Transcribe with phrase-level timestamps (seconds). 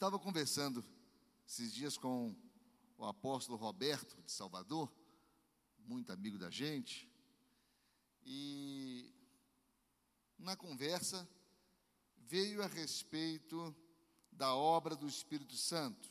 [0.00, 0.82] Estava conversando
[1.46, 2.34] esses dias com
[2.96, 4.90] o apóstolo Roberto de Salvador,
[5.80, 7.06] muito amigo da gente,
[8.24, 9.14] e
[10.38, 11.28] na conversa
[12.16, 13.76] veio a respeito
[14.32, 16.10] da obra do Espírito Santo.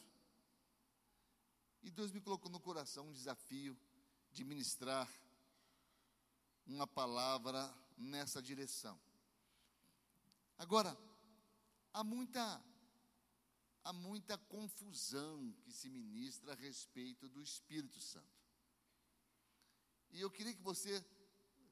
[1.81, 3.75] E Deus me colocou no coração um desafio
[4.31, 5.11] de ministrar
[6.67, 9.01] uma palavra nessa direção.
[10.59, 10.95] Agora,
[11.91, 12.68] há muita
[13.83, 18.39] há muita confusão que se ministra a respeito do Espírito Santo.
[20.11, 21.03] E eu queria que você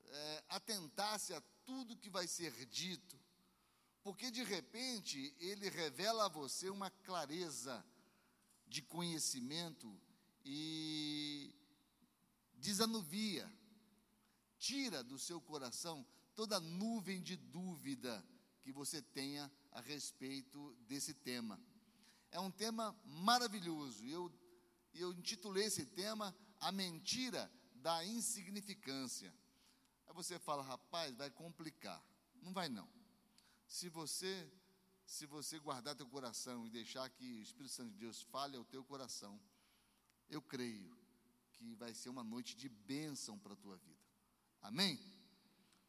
[0.06, 3.20] é, atentasse a tudo que vai ser dito,
[4.04, 7.86] porque de repente ele revela a você uma clareza
[8.68, 10.00] de conhecimento
[10.46, 11.54] e
[12.54, 13.52] desanuvia,
[14.58, 16.06] tira do seu coração
[16.38, 18.24] toda nuvem de dúvida
[18.62, 21.60] que você tenha a respeito desse tema.
[22.32, 24.06] É um tema maravilhoso.
[24.06, 24.32] Eu,
[24.94, 29.34] eu intitulei esse tema A Mentira da Insignificância.
[30.08, 32.04] Aí você fala, rapaz, vai complicar.
[32.42, 32.88] Não vai não.
[33.68, 34.52] Se você
[35.08, 38.66] se você guardar teu coração e deixar que o Espírito Santo de Deus fale ao
[38.66, 39.40] teu coração,
[40.30, 40.98] eu creio
[41.54, 44.02] que vai ser uma noite de bênção para a tua vida.
[44.62, 45.00] Amém?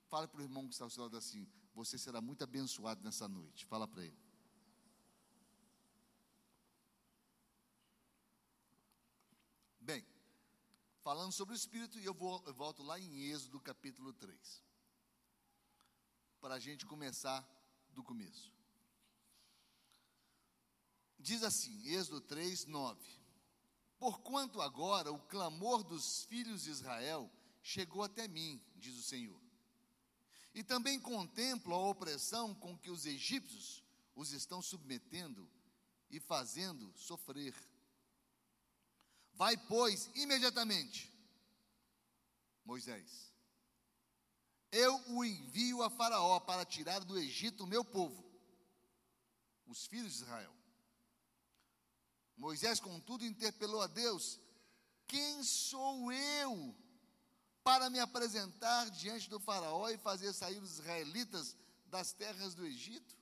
[0.06, 3.26] Fala para o irmão que está ao seu lado assim: você será muito abençoado nessa
[3.28, 3.66] noite.
[3.66, 4.16] Fala para ele.
[9.80, 10.06] Bem,
[11.08, 14.62] falando sobre o Espírito, e eu, vou, eu volto lá em Êxodo capítulo 3,
[16.38, 17.48] para a gente começar
[17.94, 18.52] do começo.
[21.18, 23.02] Diz assim, Êxodo 3, 9:
[23.98, 27.32] Porquanto agora o clamor dos filhos de Israel
[27.62, 29.40] chegou até mim, diz o Senhor,
[30.52, 33.82] e também contemplo a opressão com que os egípcios
[34.14, 35.50] os estão submetendo
[36.10, 37.54] e fazendo sofrer
[39.38, 41.14] Vai, pois, imediatamente,
[42.64, 43.32] Moisés,
[44.72, 48.28] eu o envio a Faraó para tirar do Egito o meu povo,
[49.64, 50.52] os filhos de Israel.
[52.36, 54.40] Moisés, contudo, interpelou a Deus:
[55.06, 56.74] Quem sou eu
[57.62, 61.56] para me apresentar diante do Faraó e fazer sair os israelitas
[61.86, 63.16] das terras do Egito?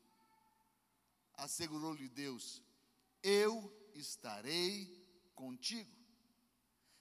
[1.35, 2.63] Assegurou-lhe Deus:
[3.23, 5.96] Eu estarei contigo.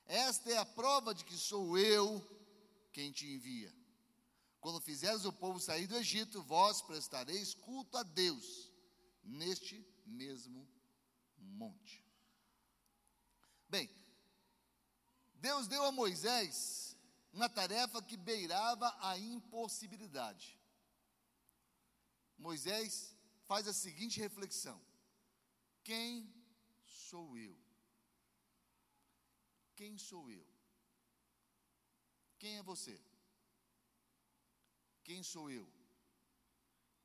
[0.07, 2.23] Esta é a prova de que sou eu
[2.93, 3.73] quem te envia.
[4.61, 8.71] Quando fizeres o povo sair do Egito, vós prestareis culto a Deus
[9.23, 10.67] neste mesmo
[11.37, 12.03] monte.
[13.67, 13.89] Bem,
[15.35, 16.97] Deus deu a Moisés
[17.33, 20.59] uma tarefa que beirava a impossibilidade.
[22.37, 23.15] Moisés
[23.45, 24.81] faz a seguinte reflexão:
[25.83, 26.33] Quem
[26.85, 27.64] sou eu?
[29.75, 30.45] Quem sou eu?
[32.39, 32.99] Quem é você?
[35.03, 35.67] Quem sou eu?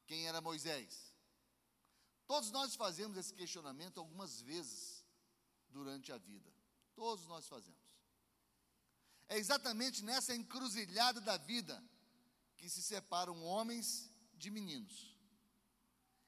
[0.07, 1.15] Quem era Moisés?
[2.27, 5.05] Todos nós fazemos esse questionamento algumas vezes
[5.69, 6.51] durante a vida.
[6.95, 7.91] Todos nós fazemos.
[9.29, 11.83] É exatamente nessa encruzilhada da vida
[12.57, 15.17] que se separam homens de meninos.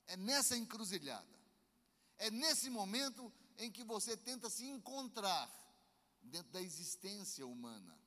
[0.07, 1.41] É nessa encruzilhada.
[2.19, 5.51] É nesse momento em que você tenta se encontrar
[6.23, 7.99] dentro da existência humana.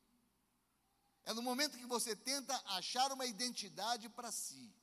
[1.26, 4.74] É no momento que você tenta achar uma identidade para si.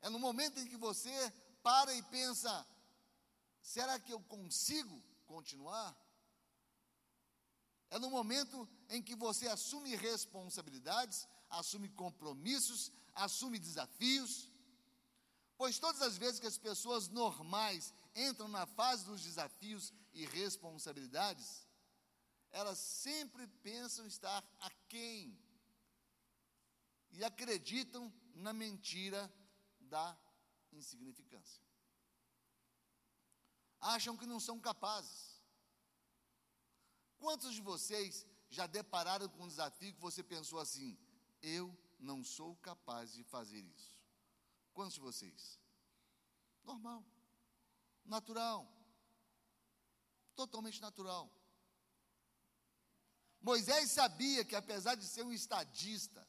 [0.00, 2.66] É no momento em que você para e pensa:
[3.60, 5.96] será que eu consigo continuar?
[7.90, 14.50] É no momento em que você assume responsabilidades, assume compromissos, assume desafios.
[15.56, 21.63] Pois todas as vezes que as pessoas normais entram na fase dos desafios e responsabilidades,
[22.54, 25.36] elas sempre pensam estar aquém
[27.10, 29.22] e acreditam na mentira
[29.80, 30.16] da
[30.72, 31.60] insignificância.
[33.80, 35.42] Acham que não são capazes.
[37.18, 40.96] Quantos de vocês já depararam com um desafio que você pensou assim:
[41.42, 44.00] eu não sou capaz de fazer isso?
[44.72, 45.58] Quantos de vocês?
[46.62, 47.04] Normal,
[48.04, 48.72] natural,
[50.36, 51.28] totalmente natural.
[53.44, 56.26] Moisés sabia que, apesar de ser um estadista,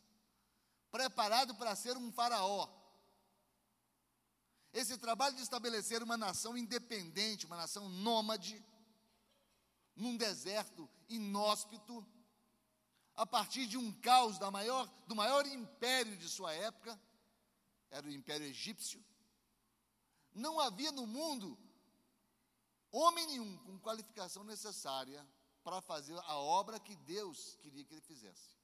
[0.92, 2.70] preparado para ser um faraó,
[4.74, 8.62] esse trabalho de estabelecer uma nação independente, uma nação nômade,
[9.96, 12.06] num deserto inóspito,
[13.16, 17.00] a partir de um caos maior, do maior império de sua época,
[17.90, 19.02] era o Império Egípcio.
[20.34, 21.58] Não havia no mundo
[22.98, 25.28] Homem nenhum com qualificação necessária
[25.66, 28.56] para fazer a obra que Deus queria que ele fizesse.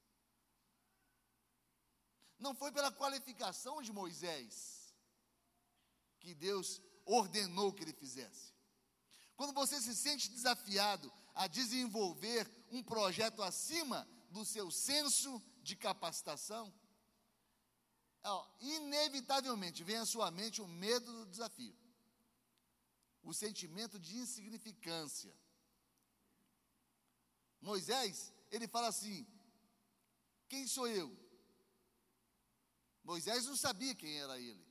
[2.37, 4.93] Não foi pela qualificação de Moisés
[6.19, 8.53] que Deus ordenou que ele fizesse.
[9.35, 16.71] Quando você se sente desafiado a desenvolver um projeto acima do seu senso de capacitação,
[18.23, 21.75] ó, inevitavelmente vem à sua mente o medo do desafio,
[23.23, 25.35] o sentimento de insignificância.
[27.61, 29.27] Moisés, ele fala assim:
[30.49, 31.09] quem sou eu?
[33.03, 34.65] Moisés não sabia quem era ele,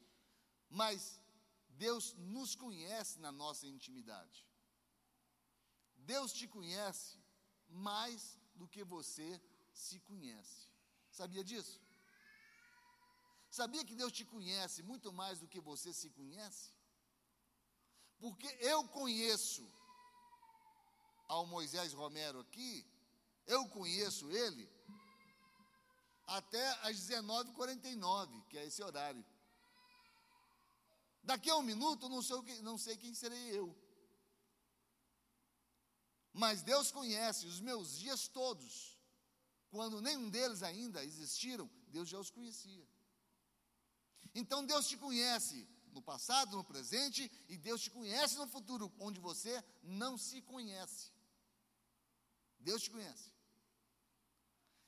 [0.68, 1.22] mas
[1.68, 4.46] Deus nos conhece na nossa intimidade.
[5.96, 7.18] Deus te conhece
[7.68, 9.40] mais do que você
[9.72, 10.68] se conhece.
[11.10, 11.80] Sabia disso?
[13.50, 16.70] Sabia que Deus te conhece muito mais do que você se conhece?
[18.18, 19.64] Porque eu conheço
[21.30, 22.84] ao Moisés Romero aqui,
[23.46, 24.68] eu conheço ele
[26.26, 29.24] até às 19h49, que é esse horário.
[31.22, 33.68] Daqui a um minuto, não sei, não sei quem serei eu.
[36.32, 38.98] Mas Deus conhece os meus dias todos.
[39.70, 42.86] Quando nenhum deles ainda existiram, Deus já os conhecia.
[44.34, 49.20] Então Deus te conhece no passado, no presente, e Deus te conhece no futuro, onde
[49.20, 51.19] você não se conhece.
[52.60, 53.30] Deus te conhece.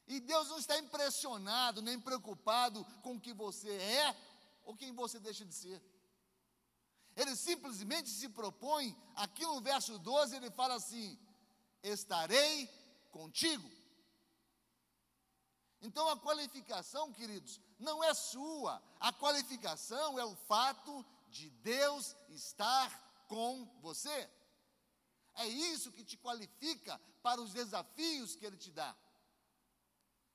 [0.07, 4.17] E Deus não está impressionado nem preocupado com o que você é
[4.65, 5.83] ou quem você deixa de ser.
[7.17, 11.19] Ele simplesmente se propõe, aqui no verso 12, ele fala assim:
[11.83, 12.67] estarei
[13.11, 13.71] contigo.
[15.83, 23.25] Então a qualificação, queridos, não é sua, a qualificação é o fato de Deus estar
[23.27, 24.31] com você.
[25.35, 28.95] É isso que te qualifica para os desafios que Ele te dá.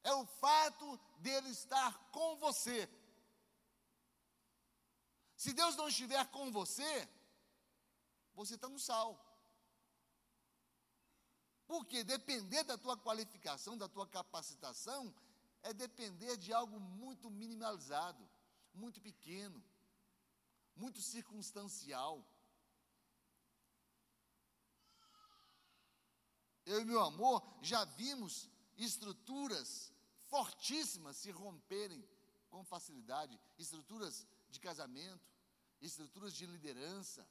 [0.03, 2.89] É o fato dele estar com você.
[5.35, 7.07] Se Deus não estiver com você,
[8.33, 9.23] você está no sal.
[11.67, 15.13] Porque depender da tua qualificação, da tua capacitação,
[15.61, 18.27] é depender de algo muito minimalizado,
[18.73, 19.61] muito pequeno,
[20.75, 22.25] muito circunstancial.
[26.71, 29.69] Eu e meu amor já vimos estruturas
[30.25, 32.05] fortíssimas se romperem
[32.49, 35.25] com facilidade estruturas de casamento,
[35.79, 37.25] estruturas de liderança.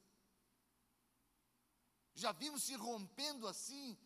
[2.15, 3.99] Já vimos se rompendo assim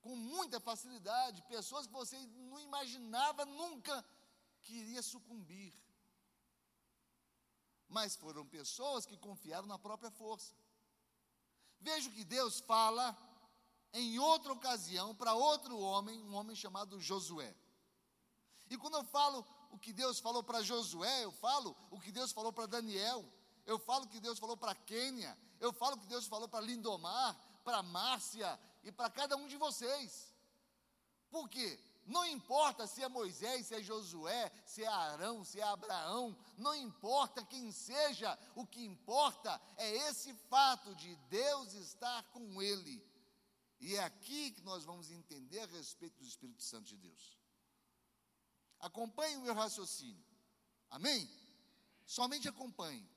[0.00, 2.16] com muita facilidade, pessoas que você
[2.50, 4.04] não imaginava nunca
[4.62, 5.74] que iria sucumbir.
[7.88, 10.54] Mas foram pessoas que confiaram na própria força.
[11.80, 13.04] Vejo que Deus fala
[13.92, 17.54] em outra ocasião para outro homem, um homem chamado Josué.
[18.68, 22.32] E quando eu falo o que Deus falou para Josué, eu falo o que Deus
[22.32, 23.24] falou para Daniel,
[23.66, 26.60] eu falo o que Deus falou para Quênia, eu falo o que Deus falou para
[26.60, 30.32] Lindomar, para Márcia, e para cada um de vocês.
[31.30, 31.78] Por quê?
[32.06, 36.74] Não importa se é Moisés, se é Josué, se é Arão, se é Abraão, não
[36.74, 43.04] importa quem seja, o que importa é esse fato de Deus estar com ele.
[43.80, 47.38] E é aqui que nós vamos entender a respeito do Espírito Santo de Deus.
[48.78, 50.24] Acompanhe o meu raciocínio.
[50.90, 51.28] Amém?
[52.04, 53.08] Somente acompanhe.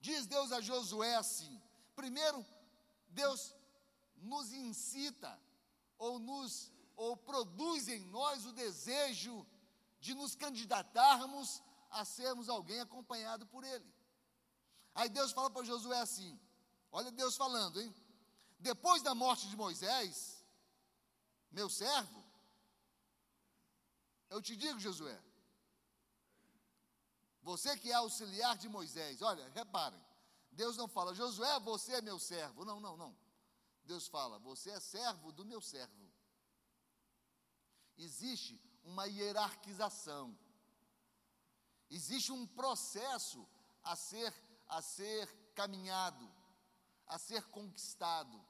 [0.00, 1.62] Diz Deus a Josué assim:
[1.94, 2.44] primeiro,
[3.08, 3.54] Deus
[4.16, 5.40] nos incita
[5.96, 9.46] ou nos ou produz em nós o desejo
[10.00, 13.94] de nos candidatarmos a sermos alguém acompanhado por ele.
[14.94, 16.40] Aí Deus fala para Josué assim:
[16.90, 17.94] Olha Deus falando, hein?
[18.58, 20.44] Depois da morte de Moisés,
[21.50, 22.24] meu servo,
[24.28, 25.20] eu te digo, Josué,
[27.42, 30.04] você que é auxiliar de Moisés, olha, reparem,
[30.50, 32.64] Deus não fala, Josué, você é meu servo.
[32.64, 33.16] Não, não, não.
[33.86, 36.12] Deus fala: Você é servo do meu servo.
[37.96, 40.36] Existe uma hierarquização.
[41.88, 43.46] Existe um processo
[43.84, 44.34] a ser
[44.68, 46.28] a ser caminhado,
[47.06, 48.44] a ser conquistado.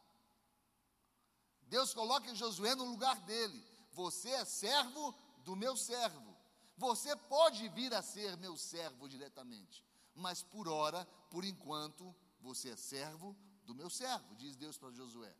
[1.62, 3.64] Deus coloca Josué no lugar dele.
[3.92, 6.36] Você é servo do meu servo.
[6.76, 9.84] Você pode vir a ser meu servo diretamente,
[10.14, 13.34] mas por hora, por enquanto, você é servo
[13.64, 15.34] do meu servo, diz Deus para Josué.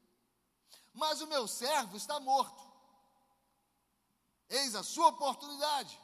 [0.95, 2.65] Mas o meu servo está morto.
[4.49, 6.01] Eis a sua oportunidade.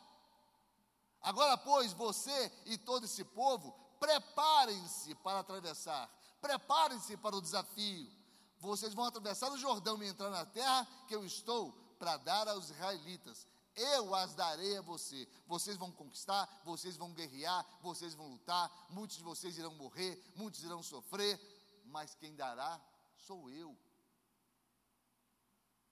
[1.20, 6.10] Agora, pois, você e todo esse povo, preparem-se para atravessar,
[6.42, 8.10] Preparem-se para o desafio.
[8.58, 12.68] Vocês vão atravessar o Jordão e entrar na terra que eu estou para dar aos
[12.68, 13.46] israelitas.
[13.76, 15.26] Eu as darei a você.
[15.46, 18.70] Vocês vão conquistar, vocês vão guerrear, vocês vão lutar.
[18.90, 21.40] Muitos de vocês irão morrer, muitos irão sofrer,
[21.84, 22.80] mas quem dará
[23.16, 23.78] sou eu.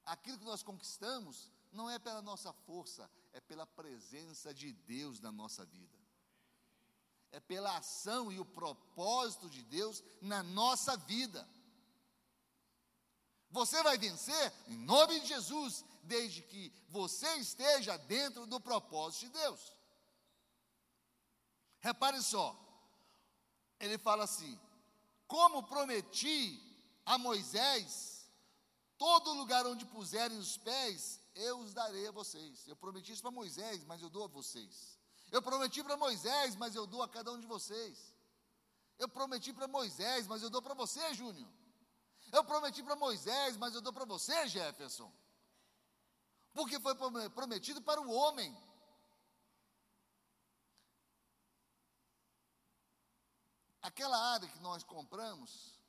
[0.05, 5.31] Aquilo que nós conquistamos não é pela nossa força, é pela presença de Deus na
[5.31, 6.00] nossa vida.
[7.33, 11.49] É pela ação e o propósito de Deus na nossa vida.
[13.51, 19.33] Você vai vencer em nome de Jesus, desde que você esteja dentro do propósito de
[19.33, 19.73] Deus.
[21.81, 22.57] Repare só,
[23.79, 24.59] ele fala assim:
[25.27, 26.61] como prometi
[27.05, 28.29] a Moisés,
[28.99, 32.67] todo lugar onde puserem os pés, eu os darei a vocês.
[32.69, 35.00] Eu prometi isso para Moisés, mas eu dou a vocês.
[35.31, 38.15] Eu prometi para Moisés, mas eu dou a cada um de vocês.
[38.99, 41.49] Eu prometi para Moisés, mas eu dou para você, Júnior.
[42.33, 45.13] Eu prometi para Moisés, mas eu dou para você, Jefferson.
[46.53, 46.95] Porque foi
[47.31, 48.57] prometido para o homem.
[53.81, 55.81] Aquela área que nós compramos,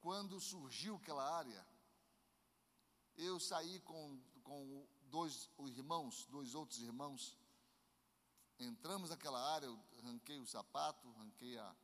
[0.00, 1.66] quando surgiu aquela área,
[3.16, 7.36] eu saí com, com dois irmãos, dois outros irmãos,
[8.64, 11.76] entramos naquela área, eu arranquei o sapato, arranquei a,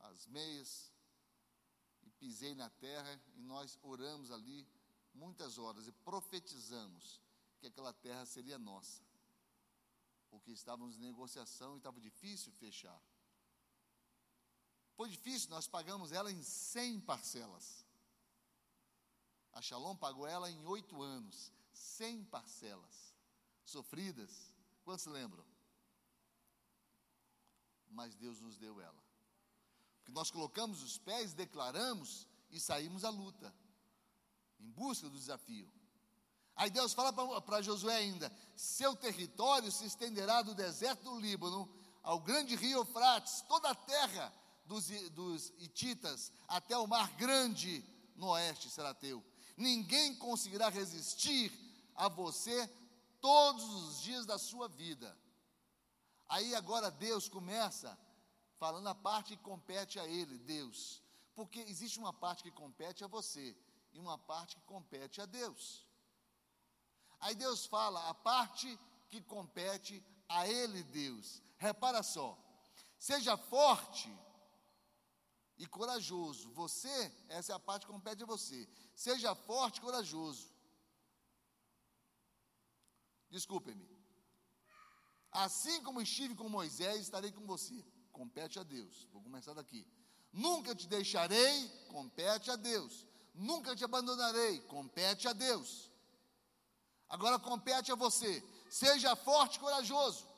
[0.00, 0.92] as meias,
[2.02, 4.66] e pisei na terra, e nós oramos ali
[5.14, 7.20] muitas horas e profetizamos
[7.58, 9.02] que aquela terra seria nossa,
[10.30, 13.00] porque estávamos em negociação e estava difícil fechar.
[14.94, 17.86] Foi difícil, nós pagamos ela em 100 parcelas.
[19.52, 23.14] A Shalom pagou ela em oito anos, 100 parcelas,
[23.64, 24.49] sofridas.
[24.84, 25.44] Quantos lembram?
[27.88, 29.02] Mas Deus nos deu ela.
[29.98, 33.54] Porque nós colocamos os pés, declaramos e saímos à luta,
[34.58, 35.70] em busca do desafio.
[36.56, 41.68] Aí Deus fala para Josué ainda: seu território se estenderá do deserto do Líbano
[42.02, 44.32] ao grande rio Eufrates, toda a terra
[44.66, 47.84] dos, dos Hititas até o mar grande
[48.16, 49.24] no oeste será teu.
[49.56, 51.52] Ninguém conseguirá resistir
[51.94, 52.66] a você
[53.20, 55.16] todos os dias da sua vida.
[56.28, 57.98] Aí agora Deus começa
[58.58, 61.02] falando a parte que compete a Ele, Deus.
[61.34, 63.56] Porque existe uma parte que compete a você
[63.92, 65.86] e uma parte que compete a Deus.
[67.20, 71.42] Aí Deus fala a parte que compete a Ele, Deus.
[71.58, 72.38] Repara só,
[72.98, 74.10] seja forte
[75.58, 76.50] e corajoso.
[76.52, 78.68] Você, essa é a parte que compete a você.
[78.94, 80.49] Seja forte e corajoso.
[83.30, 83.88] Desculpe-me.
[85.30, 87.84] Assim como estive com Moisés, estarei com você.
[88.12, 89.08] Compete a Deus.
[89.12, 89.86] Vou começar daqui.
[90.32, 93.06] Nunca te deixarei, compete a Deus.
[93.34, 95.90] Nunca te abandonarei, compete a Deus.
[97.08, 98.42] Agora compete a você.
[98.68, 100.30] Seja forte e corajoso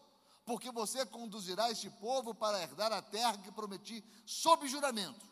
[0.44, 5.24] porque você conduzirá este povo para herdar a terra que prometi sob juramento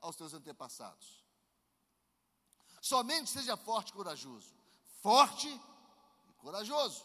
[0.00, 1.24] aos teus antepassados.
[2.80, 4.54] Somente seja forte e corajoso.
[5.02, 5.48] Forte
[6.38, 7.04] corajoso.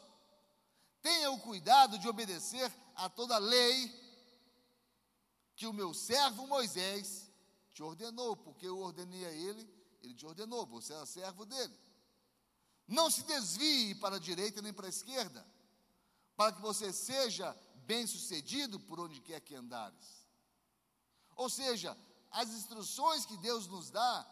[1.02, 4.02] Tenha o cuidado de obedecer a toda lei
[5.56, 7.30] que o meu servo Moisés
[7.74, 9.70] te ordenou, porque eu ordenei a ele,
[10.02, 11.78] ele te ordenou, você era servo dele.
[12.88, 15.46] Não se desvie para a direita nem para a esquerda
[16.36, 20.28] para que você seja bem-sucedido por onde quer que andares.
[21.36, 21.98] Ou seja,
[22.32, 24.28] as instruções que Deus nos dá,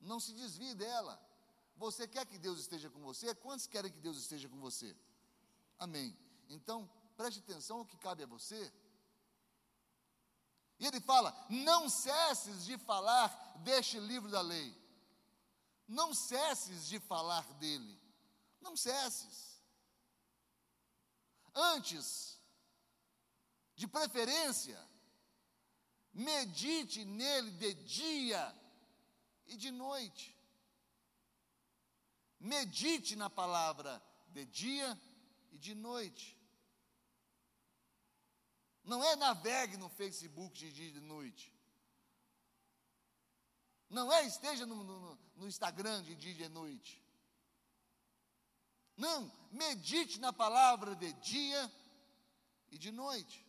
[0.00, 1.20] não se desvie dela.
[1.80, 3.34] Você quer que Deus esteja com você?
[3.34, 4.94] Quantos querem que Deus esteja com você?
[5.78, 6.14] Amém.
[6.50, 6.78] Então,
[7.16, 8.70] preste atenção ao que cabe a você.
[10.78, 13.28] E ele fala: não cesses de falar
[13.64, 14.76] deste livro da lei.
[15.88, 17.98] Não cesses de falar dele.
[18.60, 19.58] Não cesses.
[21.54, 22.38] Antes,
[23.74, 24.78] de preferência,
[26.12, 28.54] medite nele de dia
[29.46, 30.39] e de noite.
[32.40, 34.98] Medite na palavra de dia
[35.52, 36.38] e de noite.
[38.82, 41.52] Não é navegue no Facebook de dia e de noite.
[43.90, 47.04] Não é esteja no, no, no Instagram de dia e de noite.
[48.96, 51.72] Não, medite na palavra de dia
[52.70, 53.46] e de noite.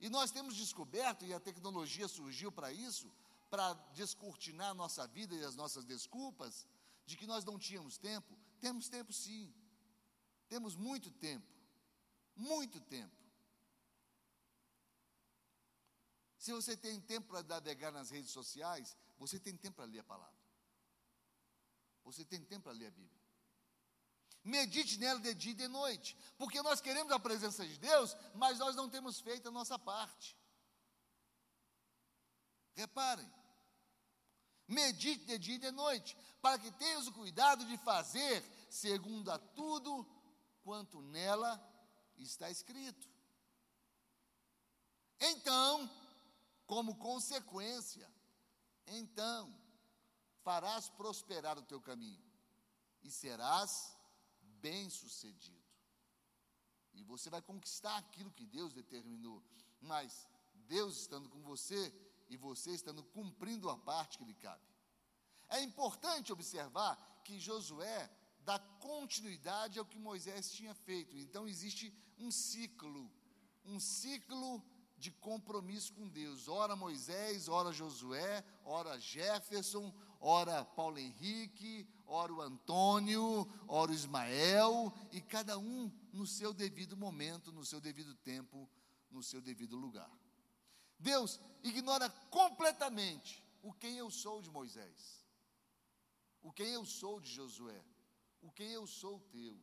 [0.00, 3.10] E nós temos descoberto, e a tecnologia surgiu para isso,
[3.48, 6.66] para descortinar a nossa vida e as nossas desculpas,
[7.06, 8.36] de que nós não tínhamos tempo.
[8.60, 9.54] Temos tempo sim.
[10.48, 11.46] Temos muito tempo.
[12.34, 13.14] Muito tempo.
[16.36, 20.04] Se você tem tempo para navegar nas redes sociais, você tem tempo para ler a
[20.04, 20.36] palavra.
[22.04, 23.22] Você tem tempo para ler a Bíblia.
[24.44, 28.60] Medite nela de dia e de noite, porque nós queremos a presença de Deus, mas
[28.60, 30.38] nós não temos feito a nossa parte.
[32.74, 33.28] Reparem,
[34.68, 39.38] medite de dia e de noite, para que tenhas o cuidado de fazer segundo a
[39.38, 40.06] tudo
[40.62, 41.60] quanto nela
[42.16, 43.08] está escrito.
[45.20, 45.90] Então,
[46.66, 48.10] como consequência,
[48.86, 49.54] então
[50.42, 52.24] farás prosperar o teu caminho
[53.02, 53.96] e serás
[54.40, 55.64] bem-sucedido.
[56.92, 59.42] E você vai conquistar aquilo que Deus determinou.
[59.80, 61.92] Mas Deus estando com você
[62.28, 64.64] e você estando cumprindo a parte que lhe cabe.
[65.48, 71.16] É importante observar que Josué dá continuidade ao que Moisés tinha feito.
[71.16, 73.10] Então existe um ciclo,
[73.64, 74.62] um ciclo
[74.98, 76.48] de compromisso com Deus.
[76.48, 84.92] Ora Moisés, ora Josué, ora Jefferson, ora Paulo Henrique, ora o Antônio, ora o Ismael,
[85.12, 88.68] e cada um no seu devido momento, no seu devido tempo,
[89.10, 90.10] no seu devido lugar.
[90.98, 95.24] Deus ignora completamente o quem eu sou de Moisés,
[96.42, 97.84] o quem eu sou de Josué,
[98.40, 99.60] o quem eu sou teu,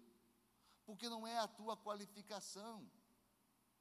[0.86, 2.90] porque não é a tua qualificação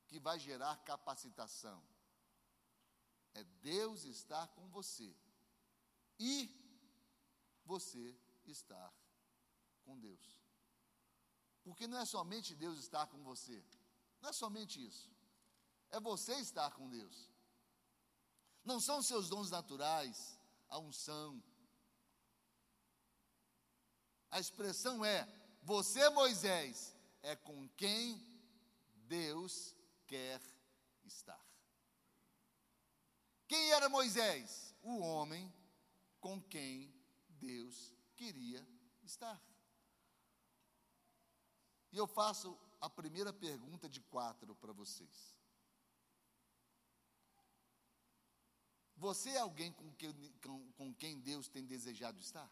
[0.06, 1.82] que vai gerar capacitação,
[3.34, 5.14] é Deus estar com você
[6.18, 6.50] e
[7.64, 8.92] você estar
[9.82, 10.40] com Deus.
[11.64, 13.64] Porque não é somente Deus estar com você,
[14.20, 15.10] não é somente isso,
[15.90, 17.31] é você estar com Deus.
[18.64, 21.42] Não são seus dons naturais, a unção.
[24.30, 25.28] A expressão é:
[25.62, 28.20] você, Moisés, é com quem
[29.06, 29.74] Deus
[30.06, 30.40] quer
[31.04, 31.44] estar.
[33.46, 34.74] Quem era Moisés?
[34.82, 35.52] O homem
[36.20, 36.92] com quem
[37.28, 38.66] Deus queria
[39.02, 39.40] estar.
[41.92, 45.36] E eu faço a primeira pergunta de quatro para vocês.
[49.02, 50.12] Você é alguém com, que,
[50.44, 52.48] com, com quem Deus tem desejado estar?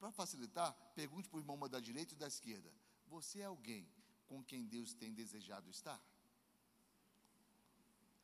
[0.00, 2.68] Para facilitar, pergunte para o irmão da direita e da esquerda.
[3.06, 3.88] Você é alguém
[4.26, 6.02] com quem Deus tem desejado estar?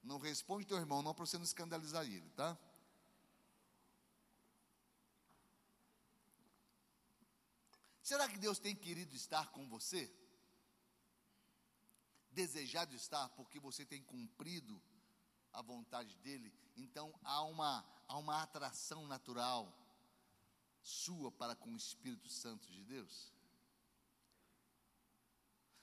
[0.02, 2.58] Não responde teu irmão, não para você não escandalizar ele, tá?
[8.02, 10.12] Será que Deus tem querido estar com você?
[12.34, 14.80] Desejado estar porque você tem cumprido
[15.52, 16.52] a vontade dele?
[16.76, 19.72] Então há uma, há uma atração natural
[20.82, 23.32] sua para com o Espírito Santo de Deus?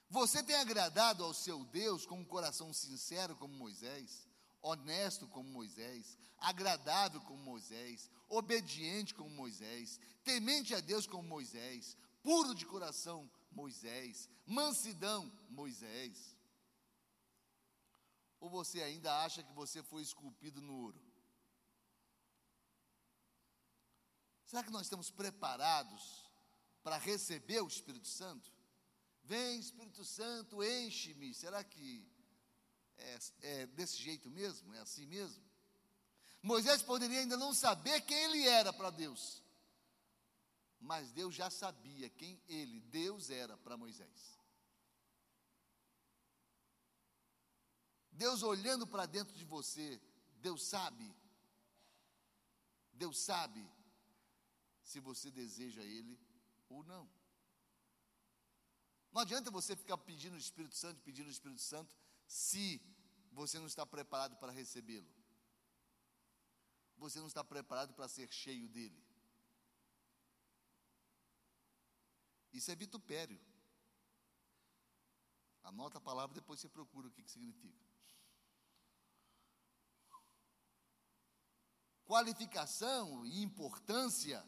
[0.10, 4.28] Você tem agradado ao seu Deus com um coração sincero como Moisés,
[4.62, 12.54] honesto como Moisés, agradável como Moisés, obediente como Moisés, temente a Deus como Moisés, puro
[12.54, 16.36] de coração, Moisés, mansidão, Moisés.
[18.42, 21.02] Ou você ainda acha que você foi esculpido no ouro?
[24.46, 26.30] Será que nós estamos preparados
[26.84, 28.52] para receber o Espírito Santo?
[29.24, 31.34] Vem, Espírito Santo, enche-me.
[31.34, 32.06] Será que
[32.98, 34.74] é, é, desse jeito mesmo?
[34.74, 35.42] É assim mesmo?
[36.44, 39.42] Moisés poderia ainda não saber quem ele era para Deus
[40.82, 44.41] mas Deus já sabia quem ele, Deus, era para Moisés.
[48.24, 50.00] Deus olhando para dentro de você,
[50.48, 51.12] Deus sabe,
[52.94, 53.68] Deus sabe
[54.84, 56.20] se você deseja Ele
[56.70, 57.10] ou não.
[59.12, 62.80] Não adianta você ficar pedindo o Espírito Santo, pedindo o Espírito Santo, se
[63.32, 65.12] você não está preparado para recebê-lo.
[66.98, 69.04] Você não está preparado para ser cheio dele.
[72.54, 73.42] Isso é vitupério.
[75.64, 77.91] Anota a palavra, depois você procura o que, que significa.
[82.12, 84.46] Qualificação e importância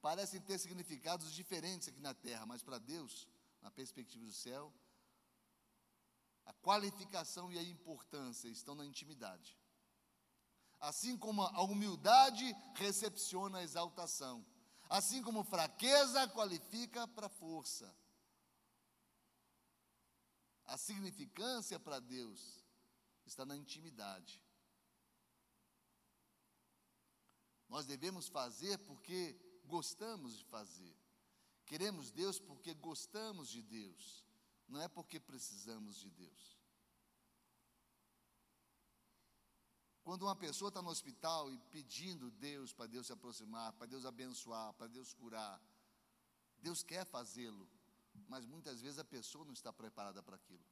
[0.00, 3.26] parecem ter significados diferentes aqui na terra, mas para Deus,
[3.60, 4.72] na perspectiva do céu,
[6.46, 9.58] a qualificação e a importância estão na intimidade.
[10.78, 14.46] Assim como a humildade recepciona a exaltação,
[14.88, 17.90] Assim como fraqueza qualifica para força.
[20.66, 22.62] A significância para Deus
[23.24, 24.38] está na intimidade.
[27.72, 30.94] Nós devemos fazer porque gostamos de fazer.
[31.64, 34.22] Queremos Deus porque gostamos de Deus,
[34.68, 36.60] não é porque precisamos de Deus.
[40.04, 44.04] Quando uma pessoa está no hospital e pedindo Deus para Deus se aproximar, para Deus
[44.04, 45.58] abençoar, para Deus curar,
[46.58, 47.66] Deus quer fazê-lo,
[48.28, 50.66] mas muitas vezes a pessoa não está preparada para aquilo.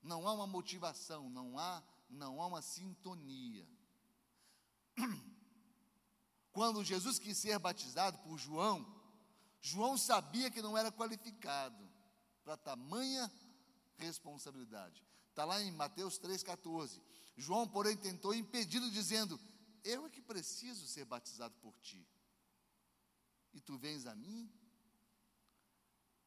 [0.00, 3.66] Não há uma motivação, não há, não há uma sintonia.
[6.52, 8.84] Quando Jesus quis ser batizado por João,
[9.60, 11.88] João sabia que não era qualificado
[12.44, 13.30] para tamanha
[13.96, 15.04] responsabilidade.
[15.28, 17.00] Está lá em Mateus 3,14.
[17.36, 19.38] João, porém, tentou impedi-lo, dizendo:
[19.84, 22.06] Eu é que preciso ser batizado por ti.
[23.52, 24.50] E tu vens a mim?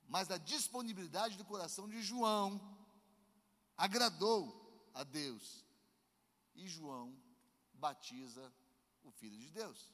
[0.07, 2.61] Mas a disponibilidade do coração de João
[3.75, 5.62] agradou a Deus.
[6.55, 7.17] E João
[7.73, 8.53] batiza
[9.03, 9.93] o Filho de Deus.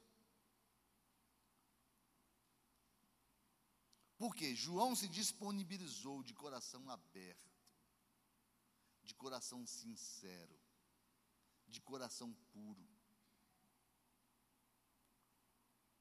[4.17, 7.57] Porque João se disponibilizou de coração aberto,
[9.01, 10.59] de coração sincero,
[11.67, 12.85] de coração puro.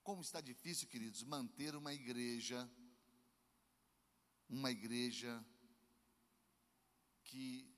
[0.02, 2.68] Como está difícil, queridos, manter uma igreja,
[4.48, 5.44] uma igreja
[7.22, 7.72] que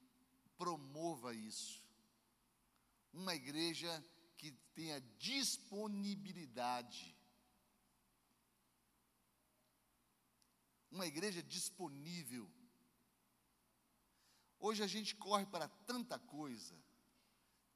[0.57, 1.80] promova isso,
[3.12, 4.05] uma igreja
[4.37, 7.16] que tenha disponibilidade
[10.90, 12.51] uma igreja disponível.
[14.59, 16.77] Hoje a gente corre para tanta coisa,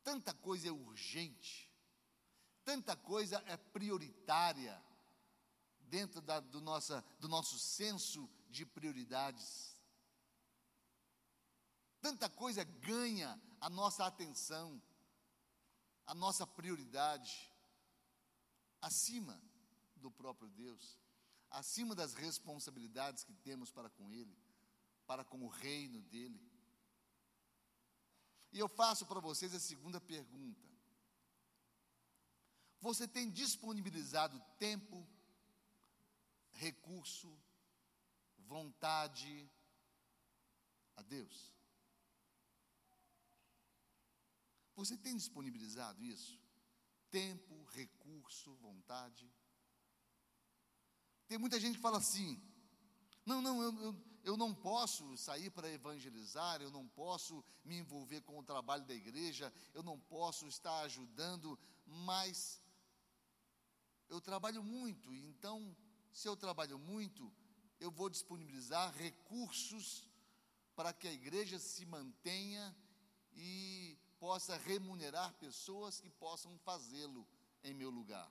[0.03, 1.71] tanta coisa é urgente,
[2.65, 4.83] tanta coisa é prioritária
[5.81, 9.75] dentro da, do, nossa, do nosso senso de prioridades.
[12.01, 14.83] Tanta coisa ganha a nossa atenção,
[16.07, 17.51] a nossa prioridade,
[18.81, 19.41] acima
[19.97, 21.05] do próprio Deus
[21.55, 24.37] acima das responsabilidades que temos para com Ele,
[25.07, 26.41] para com o reino dEle.
[28.53, 30.69] E eu faço para vocês a segunda pergunta.
[32.81, 35.07] Você tem disponibilizado tempo,
[36.53, 37.33] recurso,
[38.39, 39.49] vontade
[40.97, 41.54] a Deus?
[44.77, 46.41] Você tem disponibilizado isso?
[47.11, 49.31] Tempo, recurso, vontade?
[51.29, 52.41] Tem muita gente que fala assim:
[53.25, 58.21] não, não, eu, eu, eu não posso sair para evangelizar, eu não posso me envolver
[58.23, 62.61] com o trabalho da igreja, eu não posso estar ajudando, mas
[64.09, 65.77] eu trabalho muito, então,
[66.13, 67.33] se eu trabalho muito,
[67.81, 70.09] eu vou disponibilizar recursos
[70.77, 72.77] para que a igreja se mantenha
[73.33, 77.27] e possa remunerar pessoas que possam fazê-lo
[77.63, 78.31] em meu lugar.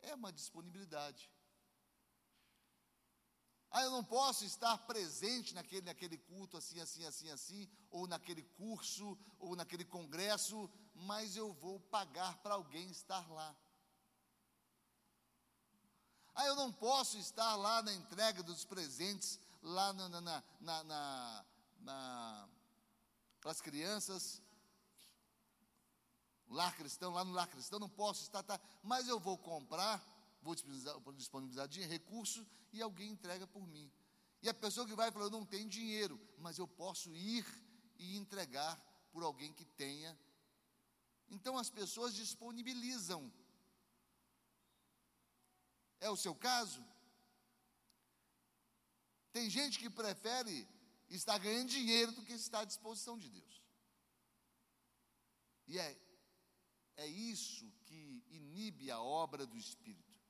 [0.00, 1.30] É uma disponibilidade.
[3.70, 8.42] Ah, eu não posso estar presente naquele, naquele culto assim, assim, assim, assim, ou naquele
[8.42, 13.56] curso, ou naquele congresso, mas eu vou pagar para alguém estar lá.
[16.34, 21.44] Ah, eu não posso estar lá na entrega dos presentes, lá na, na, na, na,
[21.80, 22.48] na
[23.42, 24.40] para as crianças,
[26.46, 30.00] lar cristão, lá no lar cristão, não posso estar, tá, mas eu vou comprar,
[30.40, 33.90] vou disponibilizar, disponibilizar dinheiro, recurso, e alguém entrega por mim.
[34.40, 37.44] E a pessoa que vai fala, eu não tenho dinheiro, mas eu posso ir
[37.98, 40.16] e entregar por alguém que tenha.
[41.28, 43.32] Então as pessoas disponibilizam.
[45.98, 46.84] É o seu caso?
[49.32, 50.68] Tem gente que prefere
[51.16, 53.62] estar ganhando dinheiro do que estar à disposição de Deus.
[55.66, 55.96] E é
[56.96, 60.20] é isso que inibe a obra do Espírito.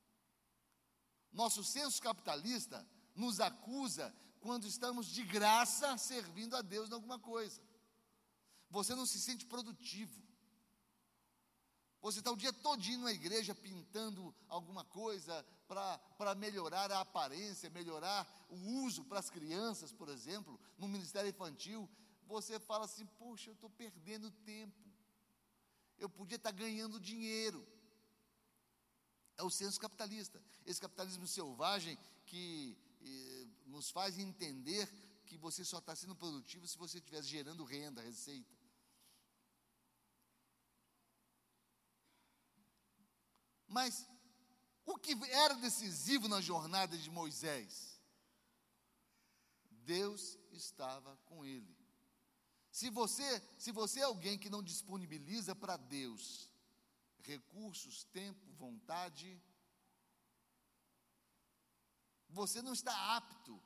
[1.31, 7.61] Nosso senso capitalista nos acusa quando estamos de graça servindo a Deus em alguma coisa.
[8.69, 10.21] Você não se sente produtivo.
[12.03, 18.27] Você está o dia todinho na igreja pintando alguma coisa para melhorar a aparência, melhorar
[18.51, 21.89] o uso para as crianças, por exemplo, no ministério infantil.
[22.27, 24.83] Você fala assim: Poxa, eu estou perdendo tempo
[26.03, 27.65] eu podia estar ganhando dinheiro.
[29.37, 30.41] É o senso capitalista.
[30.65, 34.87] Esse capitalismo selvagem que eh, nos faz entender
[35.25, 38.51] que você só está sendo produtivo se você estiver gerando renda, receita.
[43.73, 44.07] Mas
[44.85, 47.99] o que era decisivo na jornada de Moisés?
[49.71, 51.75] Deus estava com ele.
[52.71, 56.51] Se você, se você é alguém que não disponibiliza para Deus
[57.23, 59.41] recursos, tempo, vontade,
[62.29, 63.61] você não está apto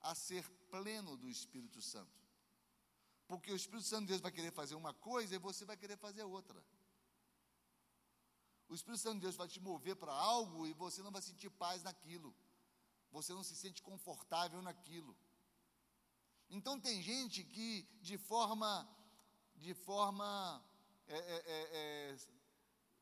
[0.00, 2.20] a ser pleno do Espírito Santo.
[3.26, 5.96] Porque o Espírito Santo de Deus vai querer fazer uma coisa e você vai querer
[5.96, 6.62] fazer outra.
[8.70, 11.50] O Espírito Santo de Deus vai te mover para algo e você não vai sentir
[11.50, 12.32] paz naquilo.
[13.10, 15.16] Você não se sente confortável naquilo.
[16.48, 18.88] Então tem gente que de forma,
[19.56, 20.64] de forma
[21.08, 22.18] é, é, é, é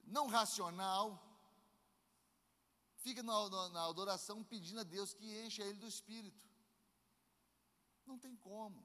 [0.05, 1.23] não racional,
[2.97, 6.47] fica na, na adoração pedindo a Deus que encha ele do Espírito.
[8.07, 8.83] Não tem como.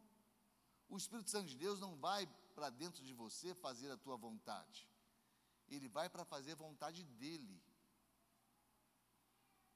[0.89, 4.85] O Espírito Santo de Deus não vai para dentro de você fazer a tua vontade.
[5.67, 7.61] Ele vai para fazer vontade dele,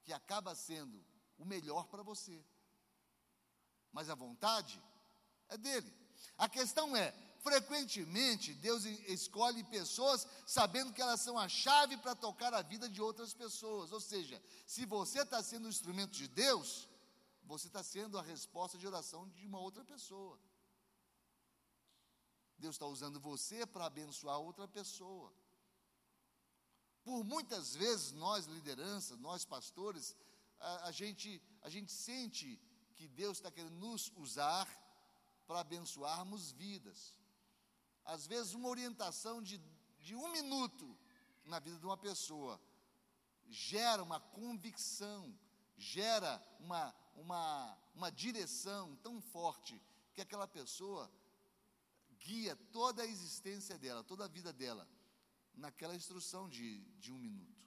[0.04, 1.04] que acaba sendo
[1.38, 2.43] o melhor para você.
[3.91, 4.82] Mas a vontade
[5.50, 5.91] é dele.
[6.38, 12.54] A questão é: frequentemente Deus escolhe pessoas sabendo que elas são a chave para tocar
[12.54, 13.91] a vida de outras pessoas.
[13.91, 16.88] Ou seja, se você está sendo um instrumento de Deus,
[17.43, 20.39] você está sendo a resposta de oração de uma outra pessoa.
[22.58, 25.32] Deus está usando você para abençoar outra pessoa.
[27.08, 30.13] Por muitas vezes, nós, liderança, nós, pastores,
[30.60, 32.60] a, a gente, a gente sente
[32.98, 34.67] que Deus está querendo nos usar
[35.48, 37.17] para abençoarmos vidas.
[38.04, 39.58] Às vezes, uma orientação de,
[40.02, 40.86] de um minuto
[41.46, 42.60] na vida de uma pessoa
[43.48, 45.34] gera uma convicção,
[45.78, 49.82] gera uma, uma, uma direção tão forte
[50.13, 51.10] que aquela pessoa
[52.20, 54.86] guia toda a existência dela, toda a vida dela
[55.58, 57.58] naquela instrução de, de um minuto.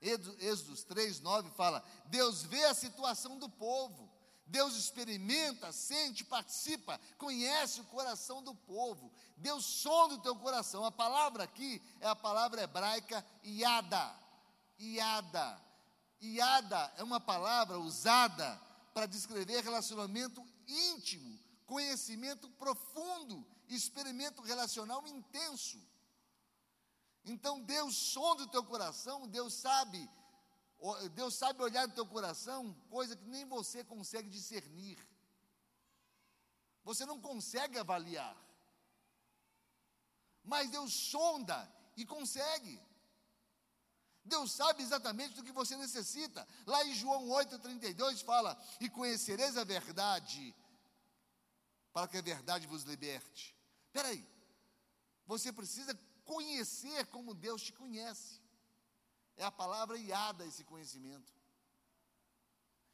[0.00, 4.10] Êxodo 3, 9 fala: Deus vê a situação do povo,
[4.46, 10.84] Deus experimenta, sente, participa, conhece o coração do povo, Deus sonda o teu coração.
[10.84, 14.14] A palavra aqui é a palavra hebraica iada,
[14.78, 15.60] iada.
[16.22, 18.60] Iada é uma palavra usada
[18.92, 25.80] para descrever relacionamento íntimo, conhecimento profundo, experimento relacional intenso.
[27.30, 30.10] Então Deus sonda o teu coração, Deus sabe,
[31.14, 34.98] Deus sabe olhar no teu coração, coisa que nem você consegue discernir.
[36.82, 38.36] Você não consegue avaliar.
[40.42, 42.80] Mas Deus sonda e consegue.
[44.24, 46.46] Deus sabe exatamente do que você necessita.
[46.66, 50.52] Lá em João 8,32 fala: E conhecereis a verdade,
[51.92, 53.56] para que a verdade vos liberte.
[53.86, 54.28] Espera aí,
[55.26, 55.94] você precisa
[56.30, 58.40] conhecer como Deus te conhece.
[59.36, 61.32] É a palavra iada esse conhecimento.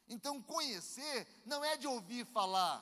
[0.07, 2.79] Então, conhecer não é de ouvir falar.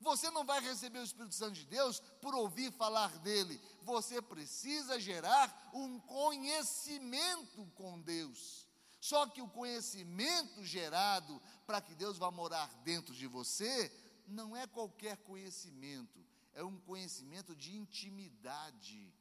[0.00, 3.60] Você não vai receber o Espírito Santo de Deus por ouvir falar dele.
[3.82, 8.66] Você precisa gerar um conhecimento com Deus.
[9.00, 13.92] Só que o conhecimento gerado para que Deus vá morar dentro de você
[14.26, 16.18] não é qualquer conhecimento,
[16.52, 19.12] é um conhecimento de intimidade.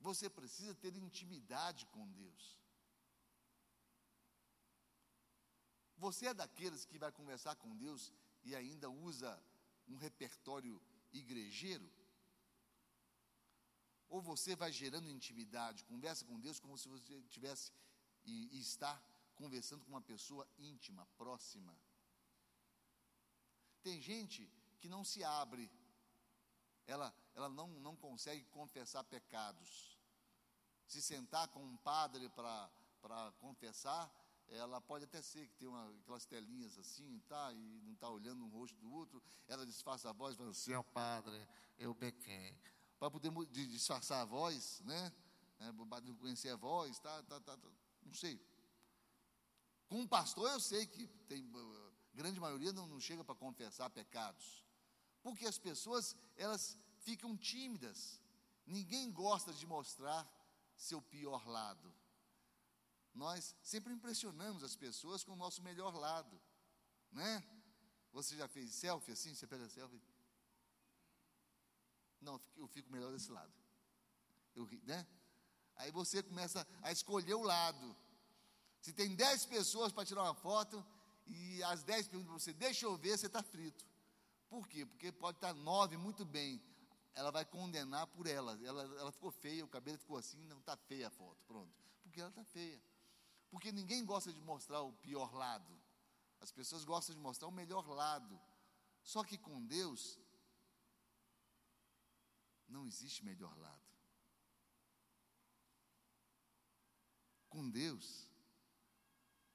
[0.00, 2.58] Você precisa ter intimidade com Deus.
[5.98, 9.30] Você é daqueles que vai conversar com Deus e ainda usa
[9.86, 10.80] um repertório
[11.12, 11.88] igrejeiro?
[14.08, 17.70] Ou você vai gerando intimidade, conversa com Deus como se você tivesse
[18.24, 19.00] e, e está
[19.34, 21.76] conversando com uma pessoa íntima, próxima?
[23.82, 25.70] Tem gente que não se abre,
[26.86, 29.98] ela, ela não, não consegue confessar pecados.
[30.86, 34.10] Se sentar com um padre para confessar,
[34.48, 38.44] ela pode até ser que tem uma, aquelas telinhas assim, tá, e não está olhando
[38.44, 41.46] um rosto do outro, ela disfarça a voz, fala assim, padre,
[41.78, 42.58] eu pequei.
[42.98, 45.12] Para poder disfarçar a voz, né?
[45.60, 47.68] É, para conhecer a voz, tá, tá, tá, tá,
[48.02, 48.40] não sei.
[49.88, 51.44] Com um pastor eu sei que tem,
[52.14, 54.64] grande maioria não, não chega para confessar pecados.
[55.22, 58.20] Porque as pessoas, elas ficam tímidas.
[58.66, 60.28] Ninguém gosta de mostrar
[60.76, 61.92] seu pior lado.
[63.14, 66.40] Nós sempre impressionamos as pessoas com o nosso melhor lado,
[67.10, 67.44] né?
[68.12, 69.34] Você já fez selfie assim?
[69.34, 70.00] Você pega selfie?
[72.20, 73.52] Não, eu fico melhor desse lado.
[74.54, 75.06] Eu, né?
[75.76, 77.96] Aí você começa a escolher o lado.
[78.80, 80.84] Se tem dez pessoas para tirar uma foto
[81.26, 83.89] e as dez perguntam para você, deixa eu ver, você está frito.
[84.50, 84.84] Por quê?
[84.84, 86.60] Porque pode estar nove muito bem.
[87.14, 88.58] Ela vai condenar por ela.
[88.64, 88.82] ela.
[88.82, 91.42] Ela ficou feia, o cabelo ficou assim, não está feia a foto.
[91.46, 91.72] Pronto.
[92.02, 92.82] Porque ela está feia.
[93.48, 95.80] Porque ninguém gosta de mostrar o pior lado.
[96.40, 98.40] As pessoas gostam de mostrar o melhor lado.
[99.02, 100.18] Só que com Deus,
[102.68, 103.88] não existe melhor lado.
[107.48, 108.28] Com Deus,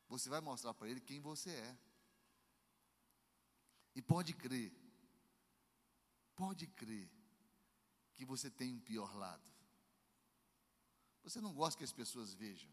[0.07, 1.77] você vai mostrar para ele quem você é.
[3.95, 4.73] E pode crer,
[6.35, 7.09] pode crer
[8.13, 9.43] que você tem um pior lado.
[11.23, 12.71] Você não gosta que as pessoas vejam,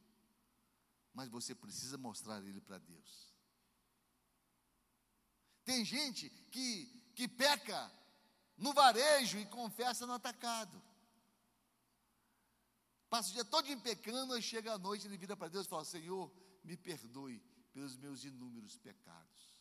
[1.12, 3.32] mas você precisa mostrar ele para Deus.
[5.64, 7.90] Tem gente que, que peca
[8.56, 10.82] no varejo e confessa no atacado.
[13.08, 15.68] Passa o dia todo em pecando, e chega à noite, ele vira para Deus e
[15.68, 16.32] fala: Senhor,
[16.64, 17.40] me perdoe
[17.72, 19.51] pelos meus inúmeros pecados.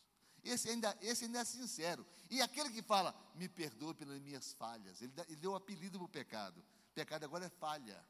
[0.42, 2.06] Esse ainda, esse ainda é sincero.
[2.30, 5.98] E aquele que fala, me perdoe pelas minhas falhas, ele, ele deu o um apelido
[5.98, 6.64] para o pecado.
[6.94, 8.04] Pecado agora é falha.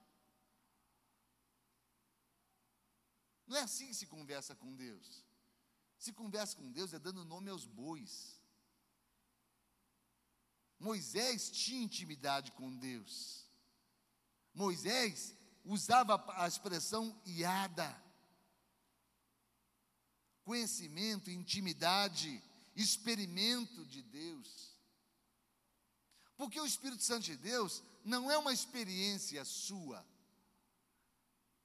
[3.46, 5.24] Não é assim que se conversa com Deus.
[5.98, 8.40] Se conversa com Deus é dando nome aos bois.
[10.78, 13.46] Moisés tinha intimidade com Deus.
[14.54, 18.02] Moisés usava a expressão iada
[20.44, 22.42] conhecimento, intimidade,
[22.74, 24.72] experimento de Deus.
[26.37, 30.05] Porque o Espírito Santo de Deus não é uma experiência sua,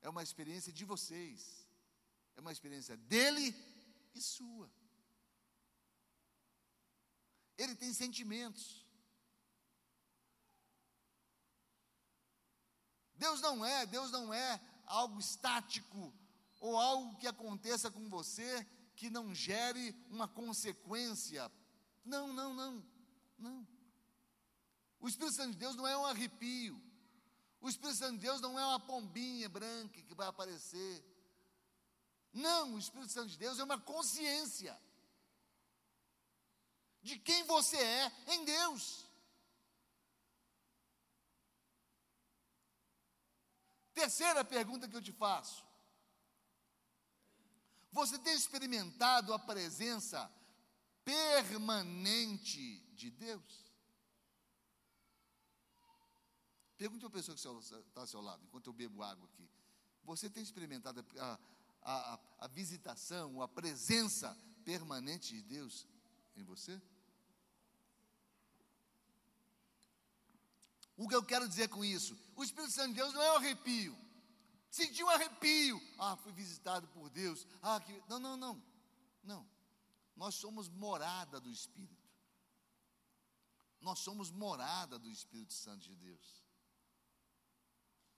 [0.02, 1.68] é uma experiência de vocês,
[2.36, 3.56] é uma experiência dele
[4.14, 4.72] e sua.
[7.58, 8.86] Ele tem sentimentos.
[13.16, 16.14] Deus não é, Deus não é algo estático,
[16.60, 18.66] ou algo que aconteça com você
[18.96, 21.52] que não gere uma consequência.
[22.04, 22.86] Não, não, não,
[23.38, 23.68] não.
[25.00, 26.82] O Espírito Santo de Deus não é um arrepio.
[27.62, 31.04] O Espírito Santo de Deus não é uma pombinha branca que vai aparecer.
[32.34, 34.80] Não, o Espírito Santo de Deus é uma consciência
[37.02, 39.06] de quem você é em Deus.
[43.94, 45.67] Terceira pergunta que eu te faço:
[47.98, 50.32] você tem experimentado a presença
[51.04, 53.66] permanente de Deus?
[56.78, 59.50] Pergunte a pessoa que está ao seu lado, enquanto eu bebo água aqui.
[60.04, 61.40] Você tem experimentado a,
[61.82, 65.88] a, a visitação, a presença permanente de Deus
[66.36, 66.80] em você?
[70.96, 72.16] O que eu quero dizer com isso?
[72.36, 73.98] O Espírito Santo de Deus não é um arrepio.
[74.78, 75.82] Senti um arrepio.
[75.98, 77.48] Ah, fui visitado por Deus.
[77.64, 78.00] Ah, que...
[78.08, 78.64] Não, não, não.
[79.24, 79.50] Não.
[80.16, 82.08] Nós somos morada do Espírito.
[83.82, 86.44] Nós somos morada do Espírito Santo de Deus.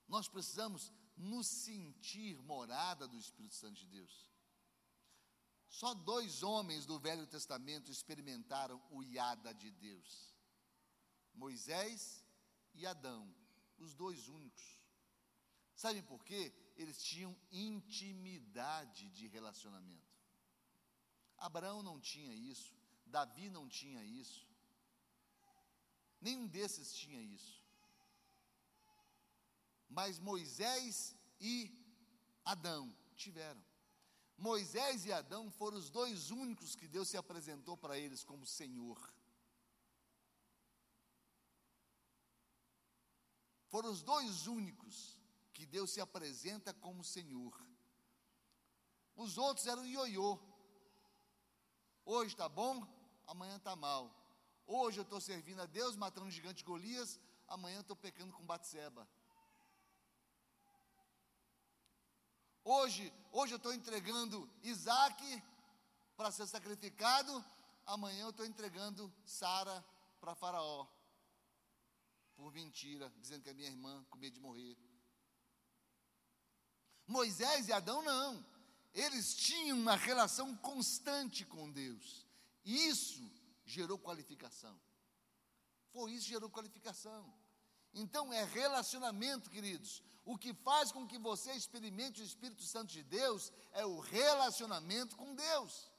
[0.06, 4.28] Nós precisamos nos sentir morada do Espírito Santo de Deus.
[5.70, 10.36] Só dois homens do Velho Testamento experimentaram o iada de Deus:
[11.34, 12.26] Moisés
[12.74, 13.34] e Adão,
[13.78, 14.79] os dois únicos.
[15.82, 16.54] Sabem por quê?
[16.76, 20.14] Eles tinham intimidade de relacionamento.
[21.38, 24.46] Abraão não tinha isso, Davi não tinha isso,
[26.20, 27.64] nenhum desses tinha isso.
[29.88, 31.56] Mas Moisés e
[32.44, 33.64] Adão tiveram.
[34.38, 39.00] Moisés e Adão foram os dois únicos que Deus se apresentou para eles como Senhor.
[43.70, 45.19] Foram os dois únicos
[45.60, 47.54] que Deus se apresenta como Senhor.
[49.14, 50.40] Os outros eram ioiô.
[52.06, 52.88] Hoje está bom,
[53.28, 54.10] amanhã está mal.
[54.66, 59.06] Hoje eu estou servindo a Deus, matando o gigante Golias, amanhã estou pecando com Batseba.
[62.64, 65.44] Hoje, hoje eu estou entregando Isaac
[66.16, 67.44] para ser sacrificado,
[67.86, 69.84] amanhã eu estou entregando Sara
[70.22, 70.88] para Faraó.
[72.38, 74.78] Por mentira, dizendo que é minha irmã, com medo de morrer.
[77.10, 78.46] Moisés e Adão não.
[78.94, 82.26] Eles tinham uma relação constante com Deus.
[82.64, 83.30] Isso
[83.66, 84.80] gerou qualificação.
[85.92, 87.34] Foi isso que gerou qualificação.
[87.94, 90.04] Então é relacionamento, queridos.
[90.24, 95.16] O que faz com que você experimente o Espírito Santo de Deus é o relacionamento
[95.18, 95.90] com Deus.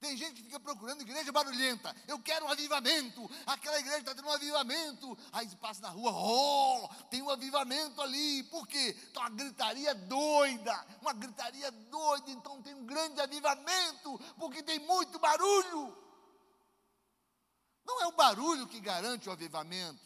[0.00, 1.94] Tem gente que fica procurando igreja barulhenta.
[2.06, 3.28] Eu quero um avivamento.
[3.46, 5.18] Aquela igreja está tendo um avivamento.
[5.32, 8.44] Aí passa na rua, oh, tem um avivamento ali.
[8.44, 8.96] Por quê?
[9.10, 10.86] Então uma gritaria doida.
[11.00, 12.30] Uma gritaria doida.
[12.30, 14.18] Então tem um grande avivamento.
[14.38, 15.96] Porque tem muito barulho.
[17.84, 20.00] Não é o barulho que garante o avivamento.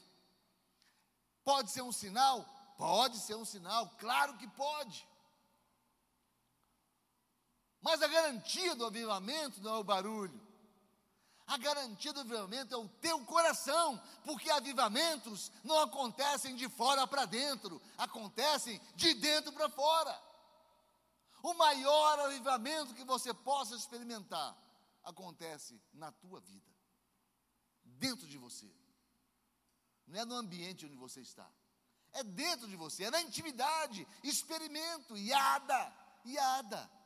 [1.44, 2.46] Pode ser um sinal?
[2.78, 5.06] Pode ser um sinal, claro que pode.
[7.82, 10.40] Mas a garantia do avivamento não é o barulho.
[11.46, 17.24] A garantia do avivamento é o teu coração, porque avivamentos não acontecem de fora para
[17.24, 20.18] dentro, acontecem de dentro para fora.
[21.42, 24.56] O maior avivamento que você possa experimentar
[25.02, 26.70] acontece na tua vida,
[27.84, 28.72] dentro de você.
[30.06, 31.50] Não é no ambiente onde você está.
[32.12, 34.06] É dentro de você, é na intimidade.
[34.22, 35.92] Experimento, iada,
[36.24, 37.01] iada.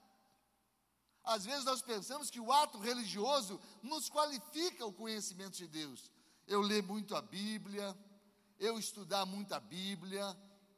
[1.26, 6.08] Às vezes nós pensamos que o ato religioso nos qualifica o conhecimento de Deus.
[6.46, 7.98] Eu ler muito a Bíblia,
[8.60, 10.24] eu estudar muito a Bíblia,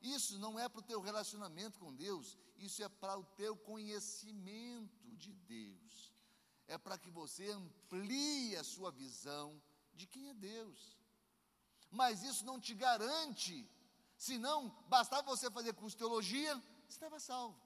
[0.00, 5.14] isso não é para o teu relacionamento com Deus, isso é para o teu conhecimento
[5.18, 6.14] de Deus.
[6.66, 9.60] É para que você amplie a sua visão
[9.94, 10.96] de quem é Deus.
[11.90, 13.68] Mas isso não te garante,
[14.16, 16.54] senão bastava você fazer curso de teologia,
[16.86, 17.60] você estava salvo.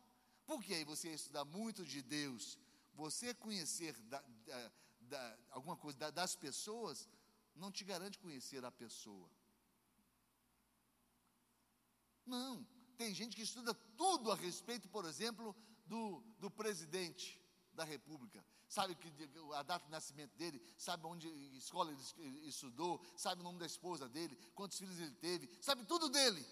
[0.46, 2.58] Porque aí você ia estudar muito de Deus,
[2.94, 7.08] você conhecer da, da, da, alguma coisa das pessoas,
[7.54, 9.28] não te garante conhecer a pessoa.
[12.24, 12.66] Não,
[12.96, 15.54] tem gente que estuda tudo a respeito, por exemplo,
[15.86, 17.40] do, do presidente
[17.72, 18.44] da República.
[18.68, 19.12] Sabe que,
[19.54, 24.08] a data de nascimento dele, sabe onde escola ele estudou, sabe o nome da esposa
[24.08, 26.46] dele, quantos filhos ele teve, sabe tudo dele,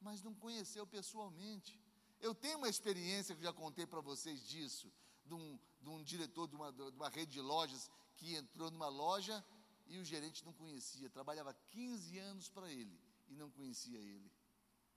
[0.00, 1.78] mas não conheceu pessoalmente.
[2.20, 4.92] Eu tenho uma experiência que já contei para vocês disso,
[5.30, 8.88] de um, de um diretor de uma, de uma rede de lojas que entrou numa
[8.88, 9.44] loja
[9.86, 14.30] e o gerente não conhecia, trabalhava 15 anos para ele e não conhecia ele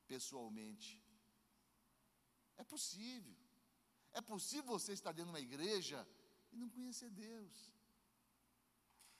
[0.08, 1.02] pessoalmente.
[2.58, 3.36] É possível.
[4.12, 6.08] É possível você estar dentro de uma igreja
[6.52, 7.72] e não conhecer Deus.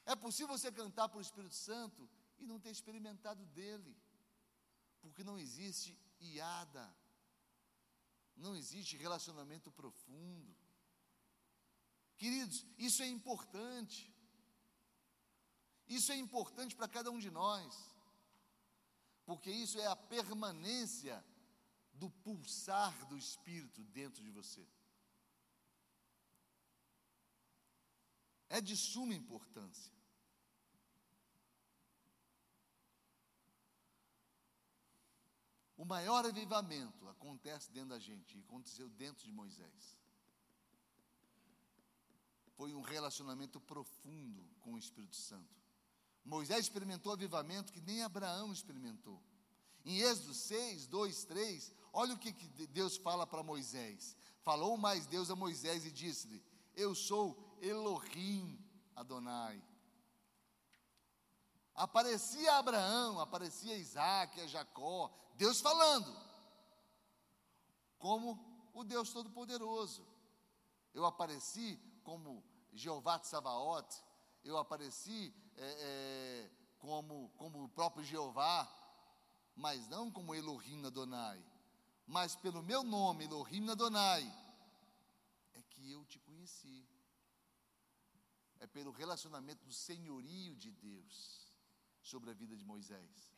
[0.06, 2.10] É possível você cantar para o Espírito Santo
[2.40, 3.96] e não ter experimentado dele.
[5.02, 6.86] Porque não existe iada.
[8.36, 10.63] Não existe relacionamento profundo.
[12.18, 14.12] Queridos, isso é importante.
[15.88, 17.94] Isso é importante para cada um de nós
[19.26, 21.24] porque isso é a permanência
[21.94, 24.68] do pulsar do Espírito dentro de você.
[28.50, 29.92] É de suma importância.
[35.76, 39.98] O maior avivamento acontece dentro da gente, e aconteceu dentro de Moisés.
[42.56, 45.64] Foi um relacionamento profundo com o Espírito Santo.
[46.24, 49.22] Moisés experimentou avivamento que nem Abraão experimentou.
[49.86, 54.16] Em Êxodo 6, 2, 3, olha o que, que Deus fala para Moisés.
[54.42, 56.42] Falou mais Deus a Moisés e disse-lhe:
[56.76, 58.58] Eu sou Elohim
[58.96, 59.62] Adonai.
[61.76, 66.16] Aparecia Abraão, aparecia Isaac, a Jacó, Deus falando,
[67.98, 70.08] como o Deus Todo-Poderoso.
[70.94, 74.04] Eu apareci como Jeová de Sabaoth,
[74.44, 78.70] eu apareci é, é, como, como o próprio Jeová,
[79.56, 81.44] mas não como Elohim Adonai,
[82.06, 84.24] mas pelo meu nome, Elohim Adonai,
[85.54, 86.88] é que eu te conheci.
[88.60, 91.52] É pelo relacionamento do senhorio de Deus
[92.02, 93.34] sobre a vida de Moisés.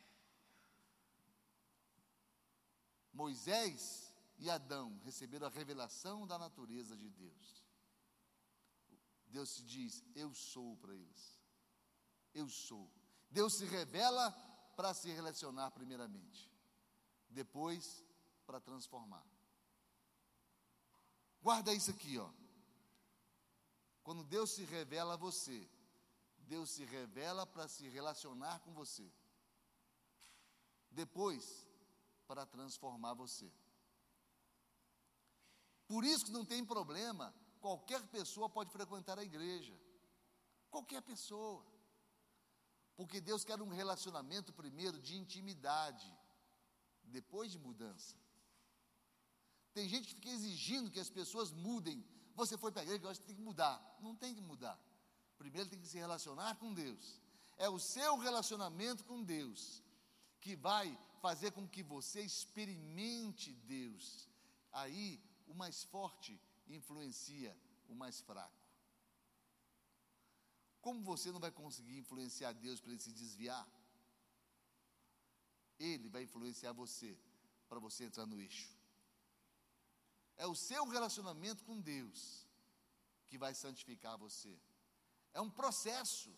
[3.12, 7.65] Moisés e Adão receberam a revelação da natureza de Deus.
[9.36, 11.24] Deus se diz: Eu sou para eles
[12.36, 12.92] eu sou.
[13.32, 14.32] Deus se revela
[14.76, 16.52] para se relacionar primeiramente,
[17.30, 18.04] depois
[18.46, 19.26] para transformar.
[21.42, 22.30] Guarda isso aqui, ó.
[24.04, 25.68] Quando Deus se revela a você,
[26.40, 29.10] Deus se revela para se relacionar com você.
[30.92, 31.68] Depois,
[32.28, 33.52] para transformar você.
[35.88, 37.34] Por isso que não tem problema,
[37.66, 39.76] qualquer pessoa pode frequentar a igreja.
[40.70, 41.66] Qualquer pessoa.
[42.96, 46.08] Porque Deus quer um relacionamento primeiro de intimidade,
[47.18, 48.16] depois de mudança.
[49.74, 52.06] Tem gente que fica exigindo que as pessoas mudem.
[52.36, 53.76] Você foi para a igreja, que tem que mudar.
[54.00, 54.80] Não tem que mudar.
[55.40, 57.20] Primeiro tem que se relacionar com Deus.
[57.58, 59.82] É o seu relacionamento com Deus
[60.40, 60.88] que vai
[61.20, 64.30] fazer com que você experimente Deus.
[64.72, 67.56] Aí o mais forte influencia
[67.88, 68.66] o mais fraco.
[70.82, 73.68] Como você não vai conseguir influenciar Deus para ele se desviar?
[75.80, 77.18] Ele vai influenciar você
[77.68, 78.78] para você entrar no eixo.
[80.38, 82.46] É o seu relacionamento com Deus
[83.28, 84.60] que vai santificar você.
[85.34, 86.34] É um processo.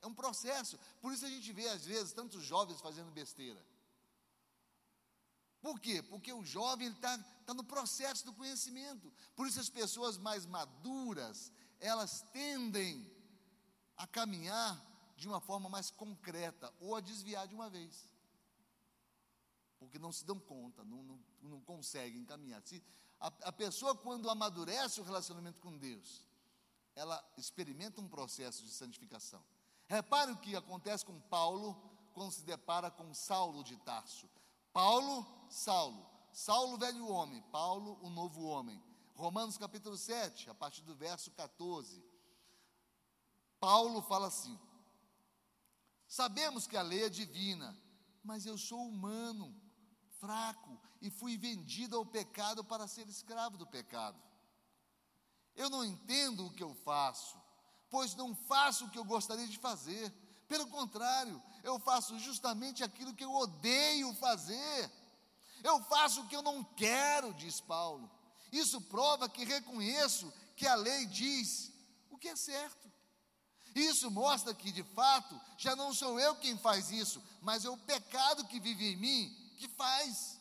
[0.00, 0.78] É um processo.
[1.00, 3.64] Por isso a gente vê, às vezes, tantos jovens fazendo besteira.
[5.62, 6.02] Por quê?
[6.02, 9.12] Porque o jovem está tá no processo do conhecimento.
[9.36, 13.08] Por isso as pessoas mais maduras, elas tendem
[13.96, 14.84] a caminhar
[15.16, 18.10] de uma forma mais concreta ou a desviar de uma vez.
[19.78, 22.60] Porque não se dão conta, não, não, não conseguem caminhar.
[22.62, 22.82] Se,
[23.20, 26.24] A, a pessoa, quando amadurece o relacionamento com Deus,
[26.96, 29.42] ela experimenta um processo de santificação.
[29.86, 31.80] Repare o que acontece com Paulo
[32.12, 34.28] quando se depara com Saulo de Tarso.
[34.72, 36.06] Paulo, Saulo.
[36.32, 37.42] Saulo, velho homem.
[37.52, 38.82] Paulo, o novo homem.
[39.14, 42.02] Romanos capítulo 7, a partir do verso 14.
[43.60, 44.58] Paulo fala assim:
[46.08, 47.76] Sabemos que a lei é divina,
[48.24, 49.54] mas eu sou humano,
[50.18, 54.20] fraco, e fui vendido ao pecado para ser escravo do pecado.
[55.54, 57.38] Eu não entendo o que eu faço,
[57.90, 60.12] pois não faço o que eu gostaria de fazer.
[60.52, 64.92] Pelo contrário, eu faço justamente aquilo que eu odeio fazer.
[65.64, 68.10] Eu faço o que eu não quero, diz Paulo.
[68.52, 71.72] Isso prova que reconheço que a lei diz
[72.10, 72.92] o que é certo.
[73.74, 77.78] Isso mostra que, de fato, já não sou eu quem faz isso, mas é o
[77.78, 80.38] pecado que vive em mim que faz.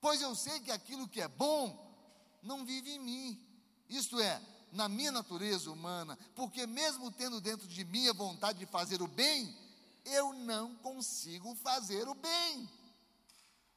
[0.00, 1.92] Pois eu sei que aquilo que é bom
[2.40, 3.44] não vive em mim,
[3.88, 4.40] isto é,
[4.74, 9.06] na minha natureza humana, porque mesmo tendo dentro de mim a vontade de fazer o
[9.06, 9.56] bem,
[10.04, 12.68] eu não consigo fazer o bem.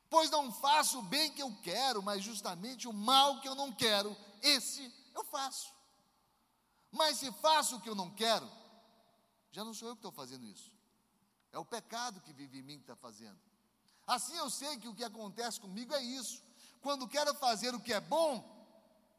[0.10, 3.72] Pois não faço o bem que eu quero, mas justamente o mal que eu não
[3.72, 5.72] quero, esse eu faço.
[6.91, 8.50] Mas se faço o que eu não quero,
[9.52, 10.72] já não sou eu que estou fazendo isso.
[11.52, 13.38] É o pecado que vive em mim que está fazendo.
[14.06, 16.41] Assim eu sei que o que acontece comigo é isso.
[16.82, 18.57] Quando quero fazer o que é bom,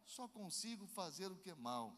[0.09, 1.97] só consigo fazer o que é mal.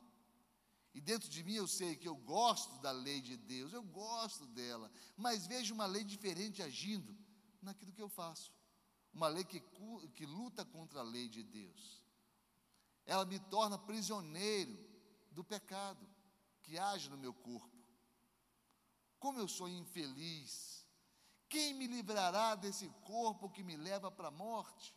[0.92, 4.44] E dentro de mim eu sei que eu gosto da lei de Deus, eu gosto
[4.46, 7.16] dela, mas vejo uma lei diferente agindo
[7.62, 8.52] naquilo que eu faço.
[9.12, 9.60] Uma lei que,
[10.14, 12.04] que luta contra a lei de Deus.
[13.06, 14.76] Ela me torna prisioneiro
[15.30, 16.04] do pecado
[16.62, 17.76] que age no meu corpo.
[19.20, 20.84] Como eu sou infeliz.
[21.48, 24.94] Quem me livrará desse corpo que me leva para a morte?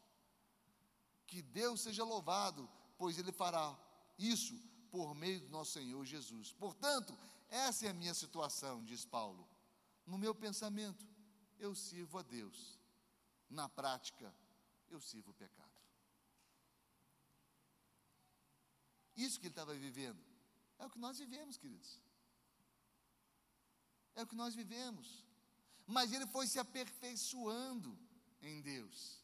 [1.25, 3.77] Que Deus seja louvado, pois Ele fará
[4.17, 4.53] isso
[4.91, 6.53] por meio do nosso Senhor Jesus.
[6.53, 7.17] Portanto,
[7.49, 9.47] essa é a minha situação, diz Paulo.
[10.05, 11.05] No meu pensamento,
[11.57, 12.79] eu sirvo a Deus.
[13.49, 14.33] Na prática,
[14.89, 15.71] eu sirvo o pecado.
[19.15, 20.21] Isso que ele estava vivendo
[20.79, 21.99] é o que nós vivemos, queridos.
[24.15, 25.25] É o que nós vivemos.
[25.85, 27.97] Mas ele foi se aperfeiçoando
[28.41, 29.23] em Deus.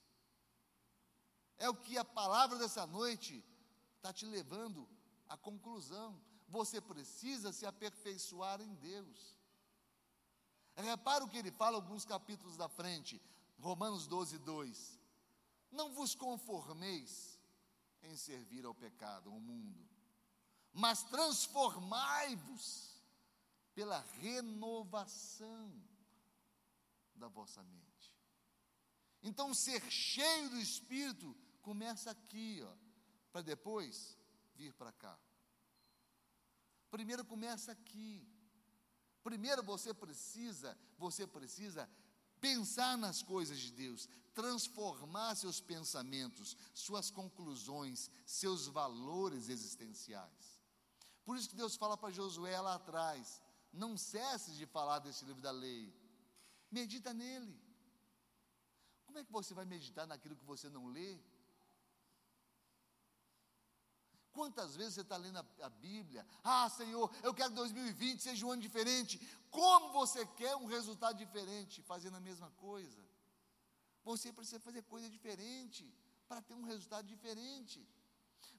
[1.58, 3.44] É o que a palavra dessa noite
[4.00, 4.88] está te levando
[5.28, 6.20] à conclusão.
[6.48, 9.38] Você precisa se aperfeiçoar em Deus.
[10.76, 13.22] Repara o que ele fala alguns capítulos da frente,
[13.60, 15.00] Romanos 12, 2.
[15.72, 17.38] Não vos conformeis
[18.02, 19.86] em servir ao pecado, ao mundo,
[20.72, 23.04] mas transformai-vos
[23.76, 25.72] pela renovação
[27.14, 28.16] da vossa mente.
[29.22, 32.89] Então, ser cheio do Espírito começa aqui, ó,
[33.32, 34.18] para depois
[34.56, 35.18] vir para cá.
[36.90, 38.28] Primeiro começa aqui.
[39.24, 41.90] Primeiro você precisa, você precisa
[42.40, 50.60] pensar nas coisas de Deus, transformar seus pensamentos, suas conclusões, seus valores existenciais.
[51.26, 55.42] Por isso que Deus fala para Josué lá atrás: não cesse de falar desse livro
[55.42, 55.94] da lei.
[56.72, 57.60] Medita nele.
[59.06, 61.20] Como é que você vai meditar naquilo que você não lê?
[64.32, 66.26] Quantas vezes você está lendo a, a, Bíblia?
[66.44, 69.20] Ah, Senhor, eu quero que 2020 seja um ano diferente.
[69.50, 73.02] Como você quer um resultado diferente fazendo a mesma coisa?
[74.04, 75.92] Você precisa fazer coisa diferente
[76.28, 77.86] para ter um resultado diferente.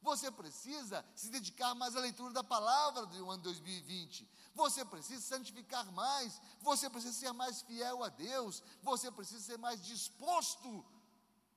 [0.03, 4.29] Você precisa se dedicar mais à leitura da palavra do ano 2020.
[4.55, 6.41] Você precisa santificar mais.
[6.61, 8.63] Você precisa ser mais fiel a Deus.
[8.83, 10.85] Você precisa ser mais disposto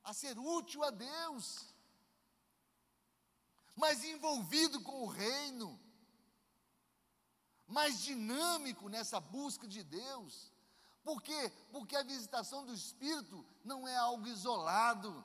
[0.04, 1.73] a ser útil a Deus.
[3.76, 5.80] Mais envolvido com o reino.
[7.68, 10.52] Mais dinâmico nessa busca de Deus.
[11.04, 11.52] Por quê?
[11.72, 15.24] Porque a visitação do Espírito não é algo isolado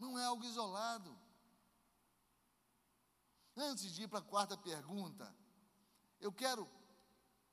[0.00, 1.14] Não é algo isolado.
[3.54, 5.36] Antes de ir para a quarta pergunta,
[6.18, 6.66] eu quero,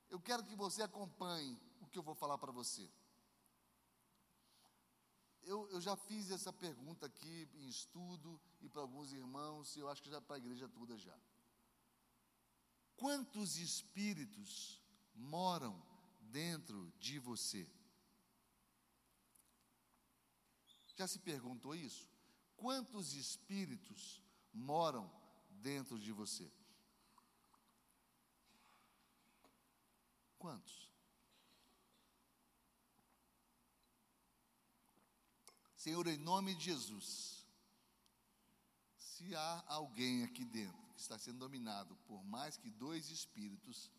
[0.09, 2.89] eu quero que você acompanhe o que eu vou falar para você.
[5.47, 9.87] Eu, eu, já fiz essa pergunta aqui em estudo e para alguns irmãos, e eu
[9.87, 11.17] acho que já para a igreja toda já.
[12.97, 14.81] Quantos espíritos
[15.15, 15.81] moram
[16.19, 17.65] dentro de você?
[20.97, 22.09] Já se perguntou isso?
[22.57, 24.21] Quantos espíritos
[24.51, 25.09] moram
[25.61, 26.51] dentro de você?
[30.37, 30.89] Quantos?
[35.87, 37.47] Senhor, em nome de Jesus,
[38.97, 43.89] se há alguém aqui dentro que está sendo dominado por mais que dois espíritos,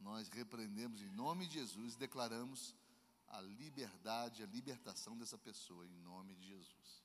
[0.00, 2.74] nós repreendemos em nome de Jesus e declaramos
[3.28, 7.04] a liberdade, a libertação dessa pessoa, em nome de Jesus.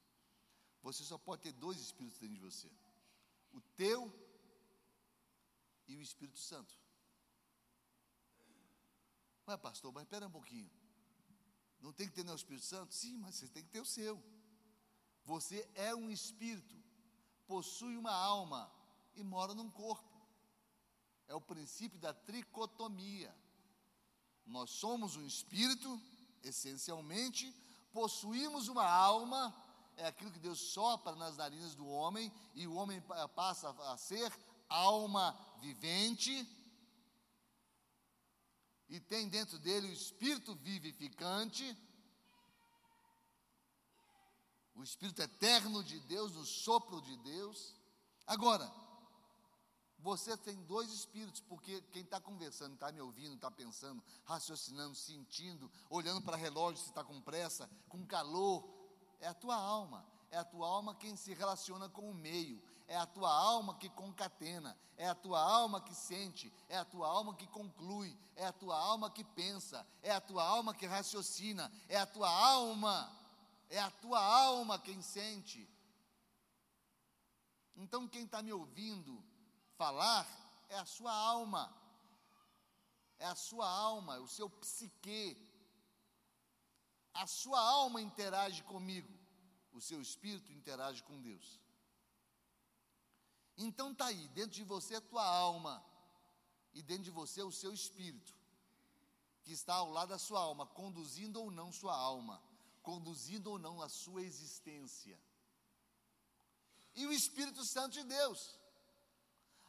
[0.81, 2.71] Você só pode ter dois espíritos dentro de você:
[3.53, 4.11] o teu
[5.87, 6.73] e o Espírito Santo.
[9.47, 10.78] Ué, pastor, mas espera um pouquinho.
[11.81, 12.93] Não tem que ter o Espírito Santo?
[12.93, 14.21] Sim, mas você tem que ter o seu.
[15.25, 16.75] Você é um espírito,
[17.47, 18.71] possui uma alma
[19.15, 20.09] e mora num corpo.
[21.27, 23.33] É o princípio da tricotomia.
[24.45, 26.01] Nós somos um espírito,
[26.43, 27.55] essencialmente,
[27.93, 29.55] possuímos uma alma,
[29.95, 33.01] é aquilo que Deus sopra nas narinas do homem, e o homem
[33.35, 34.33] passa a ser
[34.67, 36.47] alma vivente,
[38.89, 41.77] e tem dentro dele o espírito vivificante,
[44.75, 47.75] o espírito eterno de Deus, o sopro de Deus.
[48.25, 48.71] Agora,
[49.99, 55.69] você tem dois espíritos, porque quem está conversando, está me ouvindo, está pensando, raciocinando, sentindo,
[55.89, 58.67] olhando para relógio se está com pressa, com calor,
[59.19, 60.05] é a tua alma.
[60.31, 63.87] É a tua alma quem se relaciona com o meio, é a tua alma que
[63.87, 68.51] concatena, é a tua alma que sente, é a tua alma que conclui, é a
[68.51, 73.15] tua alma que pensa, é a tua alma que raciocina, é a tua alma,
[73.69, 75.69] é a tua alma quem sente.
[77.75, 79.23] Então, quem está me ouvindo
[79.77, 80.27] falar
[80.67, 81.71] é a sua alma,
[83.19, 85.37] é a sua alma, é o seu psique.
[87.13, 89.13] A sua alma interage comigo,
[89.73, 91.59] o seu espírito interage com Deus.
[93.61, 95.83] Então está aí, dentro de você a tua alma,
[96.73, 98.33] e dentro de você o seu espírito,
[99.43, 102.41] que está ao lado da sua alma, conduzindo ou não sua alma,
[102.81, 105.19] conduzindo ou não a sua existência.
[106.95, 108.57] E o Espírito Santo de Deus.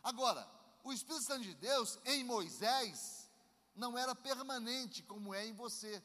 [0.05, 0.49] Agora,
[0.84, 3.28] o Espírito Santo de Deus em Moisés
[3.74, 6.01] não era permanente como é em você.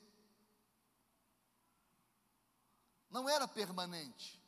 [3.11, 4.41] Não era permanente.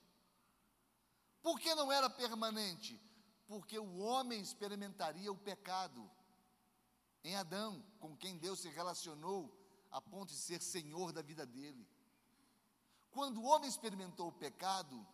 [1.43, 2.99] Por que não era permanente?
[3.47, 6.09] Porque o homem experimentaria o pecado
[7.23, 9.53] em Adão, com quem Deus se relacionou
[9.89, 11.87] a ponto de ser senhor da vida dele.
[13.09, 15.05] Quando o homem experimentou o pecado,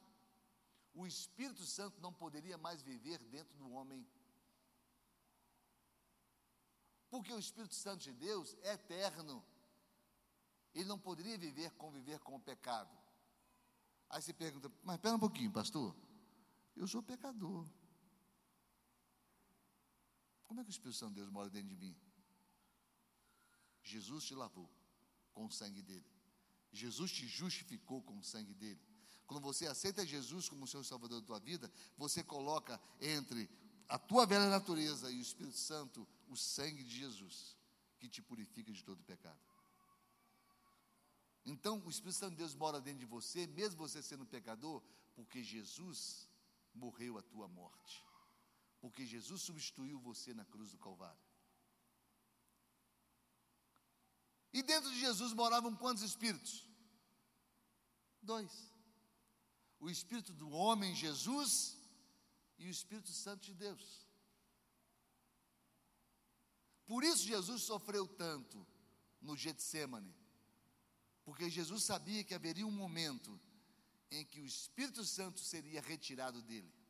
[0.93, 4.05] o Espírito Santo não poderia mais viver dentro do homem.
[7.09, 9.43] Porque o Espírito Santo de Deus é eterno.
[10.73, 12.91] Ele não poderia viver, conviver com o pecado.
[14.09, 15.95] Aí você pergunta, mas espera um pouquinho, pastor.
[16.75, 17.67] Eu sou pecador.
[20.53, 21.97] Como é que o Espírito Santo de Deus mora dentro de mim?
[23.81, 24.69] Jesus te lavou
[25.33, 26.05] com o sangue dele.
[26.71, 28.79] Jesus te justificou com o sangue dele.
[29.25, 33.49] Quando você aceita Jesus como seu Salvador da tua vida, você coloca entre
[33.89, 37.57] a tua velha natureza e o Espírito Santo o sangue de Jesus,
[37.97, 39.41] que te purifica de todo pecado.
[41.47, 44.83] Então, o Espírito Santo de Deus mora dentro de você, mesmo você sendo pecador,
[45.15, 46.29] porque Jesus
[46.75, 48.05] morreu a tua morte
[48.83, 51.23] porque Jesus substituiu você na cruz do Calvário.
[54.51, 56.69] E dentro de Jesus moravam quantos espíritos?
[58.21, 58.51] Dois.
[59.79, 61.77] O espírito do homem Jesus
[62.57, 64.05] e o Espírito Santo de Deus.
[66.85, 68.67] Por isso Jesus sofreu tanto
[69.21, 70.13] no Getsemane.
[71.23, 73.39] Porque Jesus sabia que haveria um momento
[74.11, 76.82] em que o Espírito Santo seria retirado dele.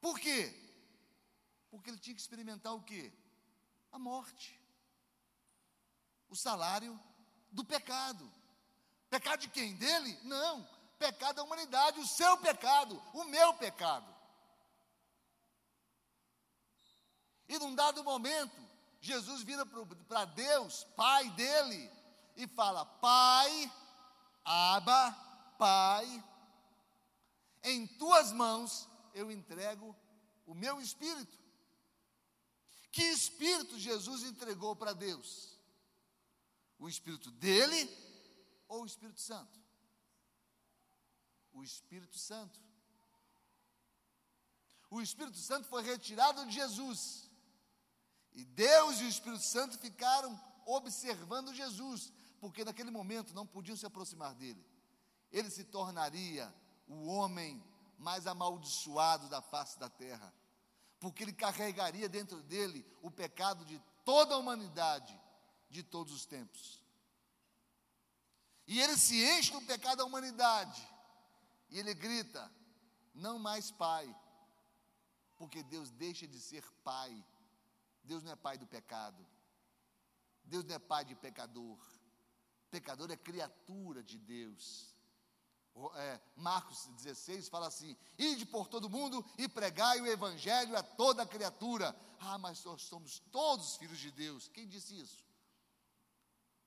[0.00, 0.54] Por quê?
[1.70, 3.12] Porque ele tinha que experimentar o quê?
[3.92, 4.58] A morte.
[6.28, 6.98] O salário
[7.50, 8.30] do pecado.
[9.10, 9.74] Pecado de quem?
[9.76, 10.18] Dele?
[10.22, 10.66] Não.
[10.98, 14.14] Pecado da humanidade, o seu pecado, o meu pecado.
[17.48, 18.60] E num dado momento,
[19.00, 21.90] Jesus vira para Deus, Pai dele,
[22.36, 23.72] e fala: Pai,
[24.44, 25.12] Aba,
[25.56, 26.24] Pai,
[27.62, 29.94] em tuas mãos eu entrego
[30.46, 31.38] o meu espírito.
[32.90, 35.58] Que espírito Jesus entregou para Deus?
[36.78, 37.88] O espírito dele
[38.68, 39.58] ou o Espírito Santo?
[41.52, 42.60] O Espírito Santo.
[44.90, 47.28] O Espírito Santo foi retirado de Jesus.
[48.34, 53.86] E Deus e o Espírito Santo ficaram observando Jesus, porque naquele momento não podiam se
[53.86, 54.64] aproximar dele.
[55.32, 56.54] Ele se tornaria
[56.86, 57.62] o homem
[57.98, 60.32] mais amaldiçoado da face da terra,
[61.00, 65.18] porque ele carregaria dentro dele o pecado de toda a humanidade,
[65.68, 66.82] de todos os tempos.
[68.66, 70.86] E ele se enche do pecado da humanidade.
[71.70, 72.52] E ele grita:
[73.14, 74.14] Não mais pai.
[75.36, 77.24] Porque Deus deixa de ser pai.
[78.04, 79.26] Deus não é pai do pecado.
[80.44, 81.78] Deus não é pai de pecador.
[82.70, 84.94] Pecador é criatura de Deus.
[85.94, 91.26] É, Marcos 16 fala assim: Ide por todo mundo e pregai o evangelho a toda
[91.26, 91.94] criatura.
[92.20, 94.48] Ah, mas nós somos todos filhos de Deus.
[94.48, 95.24] Quem disse isso?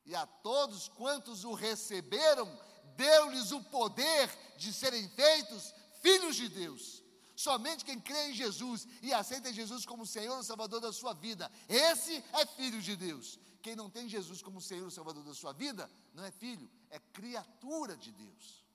[0.06, 2.48] E a todos quantos o receberam,
[2.96, 7.04] deu-lhes o poder de serem feitos filhos de Deus.
[7.36, 11.52] Somente quem crê em Jesus e aceita Jesus como Senhor e Salvador da sua vida,
[11.68, 13.40] esse é filho de Deus.
[13.62, 17.00] Quem não tem Jesus como Senhor e Salvador da sua vida, não é filho, é
[17.00, 18.66] criatura de Deus.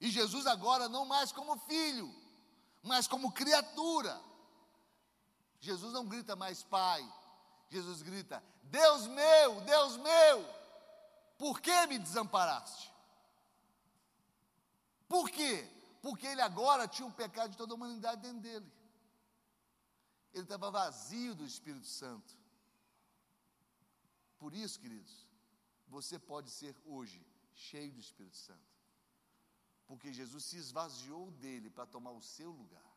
[0.00, 2.12] E Jesus agora não mais como filho,
[2.82, 4.20] mas como criatura.
[5.60, 7.06] Jesus não grita mais pai,
[7.68, 10.48] Jesus grita: Deus meu, Deus meu,
[11.36, 12.90] por que me desamparaste?
[15.06, 15.68] Por quê?
[16.00, 18.72] Porque ele agora tinha um pecado de toda a humanidade dentro dele.
[20.32, 22.38] Ele estava vazio do Espírito Santo.
[24.38, 25.26] Por isso, queridos,
[25.88, 28.69] você pode ser hoje cheio do Espírito Santo.
[29.90, 32.90] Porque Jesus se esvaziou dele para tomar o seu lugar.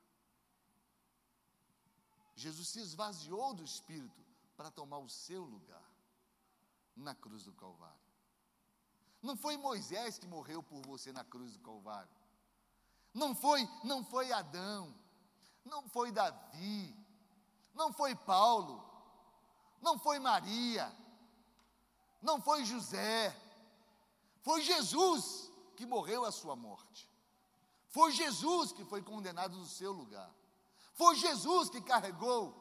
[2.36, 4.24] Jesus se esvaziou do Espírito
[4.56, 5.90] para tomar o seu lugar
[6.96, 7.98] na cruz do Calvário.
[9.24, 12.16] Não foi Moisés que morreu por você na cruz do Calvário.
[13.12, 14.94] Não foi, não foi Adão.
[15.66, 16.96] Não foi Davi.
[17.74, 18.88] Não foi Paulo.
[19.82, 20.96] Não foi Maria.
[22.22, 23.36] Não foi José.
[24.44, 27.10] Foi Jesus que morreu a sua morte.
[27.90, 30.34] Foi Jesus que foi condenado no seu lugar.
[30.94, 32.56] Foi Jesus que carregou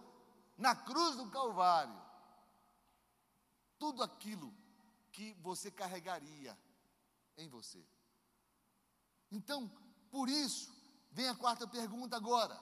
[0.56, 2.00] na cruz do Calvário
[3.78, 4.54] tudo aquilo
[5.10, 6.56] que você carregaria
[7.36, 7.84] em você.
[9.30, 9.68] Então,
[10.10, 10.72] por isso,
[11.10, 12.58] vem a quarta pergunta agora.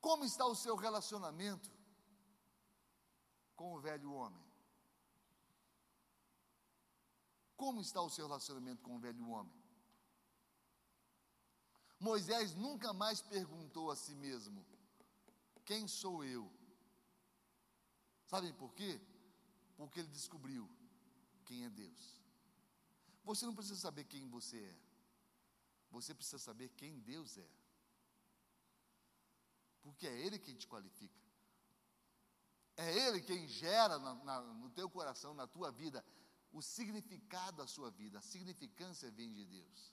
[0.00, 1.70] Como está o seu relacionamento
[3.56, 4.47] com o velho homem?
[7.58, 9.52] Como está o seu relacionamento com o velho homem?
[11.98, 14.64] Moisés nunca mais perguntou a si mesmo:
[15.64, 16.48] Quem sou eu?
[18.26, 19.00] Sabem por quê?
[19.76, 20.70] Porque ele descobriu
[21.46, 22.22] quem é Deus.
[23.24, 24.78] Você não precisa saber quem você é,
[25.90, 27.50] você precisa saber quem Deus é.
[29.82, 31.18] Porque é Ele quem te qualifica.
[32.76, 36.04] É Ele quem gera na, na, no teu coração, na tua vida,
[36.58, 38.18] o significado da sua vida.
[38.18, 39.92] A significância vem de Deus.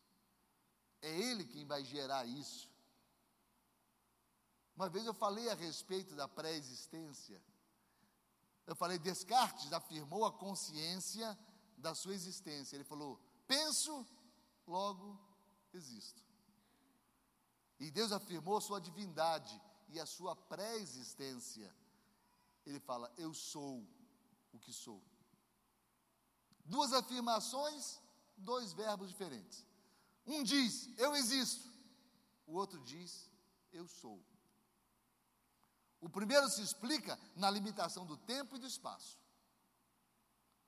[1.02, 2.70] É Ele quem vai gerar isso.
[4.76, 7.42] Uma vez eu falei a respeito da pré-existência.
[8.66, 11.38] Eu falei, Descartes afirmou a consciência
[11.78, 12.76] da sua existência.
[12.76, 14.06] Ele falou: penso,
[14.66, 15.20] logo
[15.74, 16.24] existo.
[17.80, 21.74] E Deus afirmou sua divindade e a sua pré-existência.
[22.66, 23.88] Ele fala: Eu sou
[24.52, 25.02] o que sou.
[26.66, 28.00] Duas afirmações,
[28.36, 29.66] dois verbos diferentes.
[30.26, 31.70] Um diz, eu existo.
[32.48, 33.30] O outro diz,
[33.72, 34.24] eu sou.
[36.02, 39.18] O primeiro se explica na limitação do tempo e do espaço.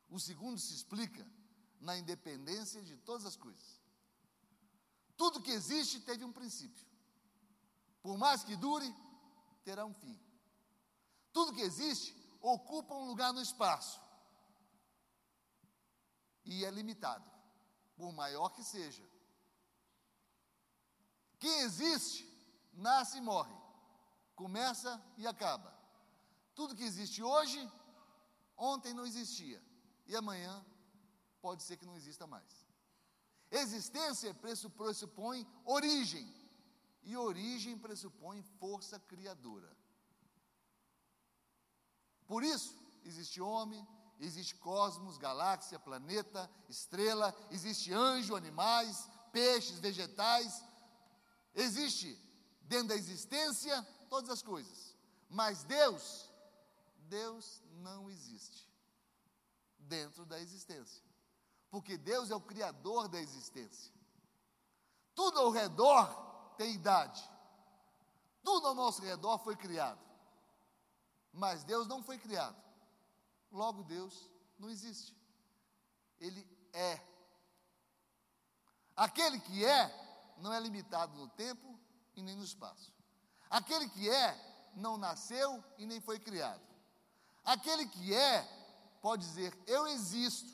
[0.09, 1.25] O segundo se explica
[1.79, 3.81] na independência de todas as coisas.
[5.15, 6.85] Tudo que existe teve um princípio.
[8.01, 8.93] Por mais que dure,
[9.63, 10.19] terá um fim.
[11.33, 13.99] Tudo que existe ocupa um lugar no espaço.
[16.47, 17.29] E é limitado,
[17.97, 19.03] por maior que seja.
[21.37, 22.23] Quem existe,
[22.73, 23.55] nasce e morre,
[24.33, 25.71] começa e acaba.
[26.55, 27.59] Tudo que existe hoje,
[28.55, 29.61] ontem não existia,
[30.07, 30.65] e amanhã
[31.41, 32.65] pode ser que não exista mais.
[33.51, 36.27] Existência pressupõe origem,
[37.03, 39.75] e origem pressupõe força criadora.
[42.25, 42.75] Por isso,
[43.05, 43.85] existe homem,
[44.19, 50.63] existe cosmos, galáxia, planeta, estrela, existe anjo, animais, peixes, vegetais,
[51.57, 52.15] Existe
[52.61, 54.95] dentro da existência todas as coisas,
[55.27, 56.29] mas Deus,
[57.09, 58.71] Deus não existe
[59.79, 61.03] dentro da existência,
[61.71, 63.91] porque Deus é o criador da existência.
[65.15, 67.27] Tudo ao redor tem idade,
[68.43, 69.99] tudo ao nosso redor foi criado,
[71.33, 72.55] mas Deus não foi criado,
[73.51, 75.15] logo Deus não existe,
[76.19, 77.01] Ele é.
[78.95, 81.79] Aquele que é, não é limitado no tempo
[82.15, 82.91] e nem no espaço.
[83.49, 86.65] Aquele que é, não nasceu e nem foi criado.
[87.43, 88.43] Aquele que é,
[89.01, 90.51] pode dizer eu existo,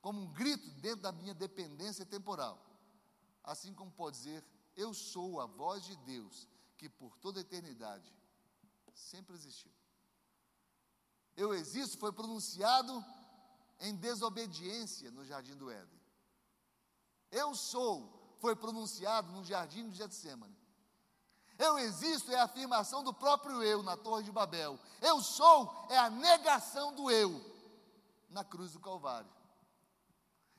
[0.00, 2.58] como um grito dentro da minha dependência temporal,
[3.42, 4.44] assim como pode dizer
[4.76, 8.12] eu sou a voz de Deus que por toda a eternidade
[8.94, 9.70] sempre existiu.
[11.36, 13.04] Eu existo foi pronunciado
[13.80, 16.00] em desobediência no jardim do Éden.
[17.30, 20.56] Eu sou foi pronunciado no jardim do Getsemane.
[21.58, 24.78] Eu existo é a afirmação do próprio eu na Torre de Babel.
[25.00, 27.40] Eu sou é a negação do eu
[28.28, 29.30] na cruz do Calvário.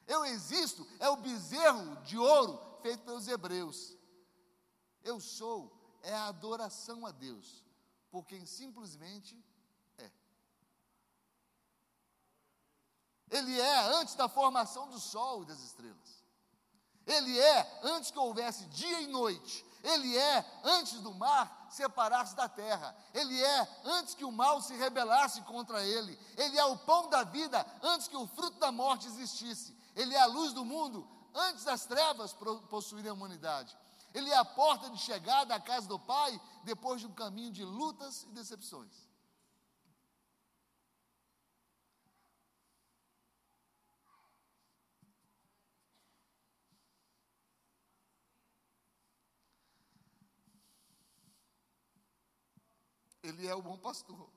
[0.08, 3.98] Eu existo é o bezerro de ouro feito pelos hebreus.
[5.04, 5.72] Eu sou
[6.02, 7.64] é a adoração a Deus
[8.12, 9.44] por quem simplesmente
[9.98, 10.12] é.
[13.34, 16.24] Ele é antes da formação do sol e das estrelas.
[17.06, 19.66] Ele é antes que houvesse dia e noite.
[19.84, 22.96] Ele é antes do mar separar-se da terra.
[23.12, 26.18] Ele é antes que o mal se rebelasse contra ele.
[26.38, 29.76] Ele é o pão da vida antes que o fruto da morte existisse.
[29.96, 32.34] Ele é a luz do mundo antes das trevas
[32.70, 33.76] possuírem a humanidade.
[34.14, 37.66] Ele é a porta de chegada à casa do Pai depois de um caminho de
[37.66, 38.94] lutas e decepções.
[53.24, 54.30] Ele é o bom pastor.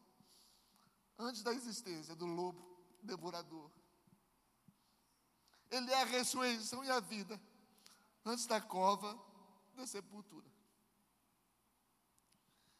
[1.18, 2.64] Antes da existência do lobo
[3.02, 3.70] devorador.
[5.70, 7.40] Ele é a ressurreição e a vida.
[8.24, 9.18] Antes da cova
[9.74, 10.46] da sepultura.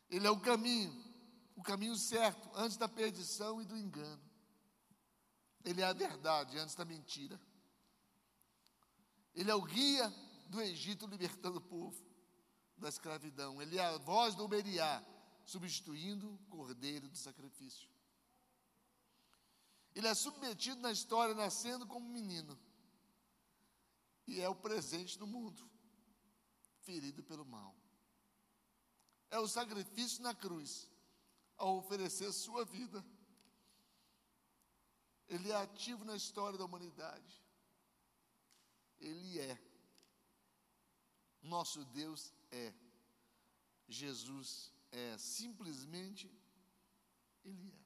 [0.09, 0.95] Ele é o caminho,
[1.57, 4.23] o caminho certo, antes da perdição e do engano.
[5.65, 7.41] Ele é a verdade antes da mentira.
[9.35, 10.09] Ele é o guia
[10.49, 12.03] do Egito libertando o povo
[12.79, 13.61] da escravidão.
[13.61, 15.05] Ele é a voz do Beriá,
[15.47, 17.89] substituindo o cordeiro do sacrifício.
[19.95, 22.59] Ele é submetido na história, nascendo como menino.
[24.27, 25.71] E é o presente do mundo
[26.83, 27.75] ferido pelo mal.
[29.31, 30.91] É o sacrifício na cruz,
[31.57, 33.05] ao oferecer sua vida.
[35.29, 37.43] Ele é ativo na história da humanidade.
[38.99, 39.59] Ele é.
[41.41, 42.75] Nosso Deus é.
[43.89, 45.19] Jesus é.
[45.19, 46.31] Simplesmente,
[47.45, 47.86] é.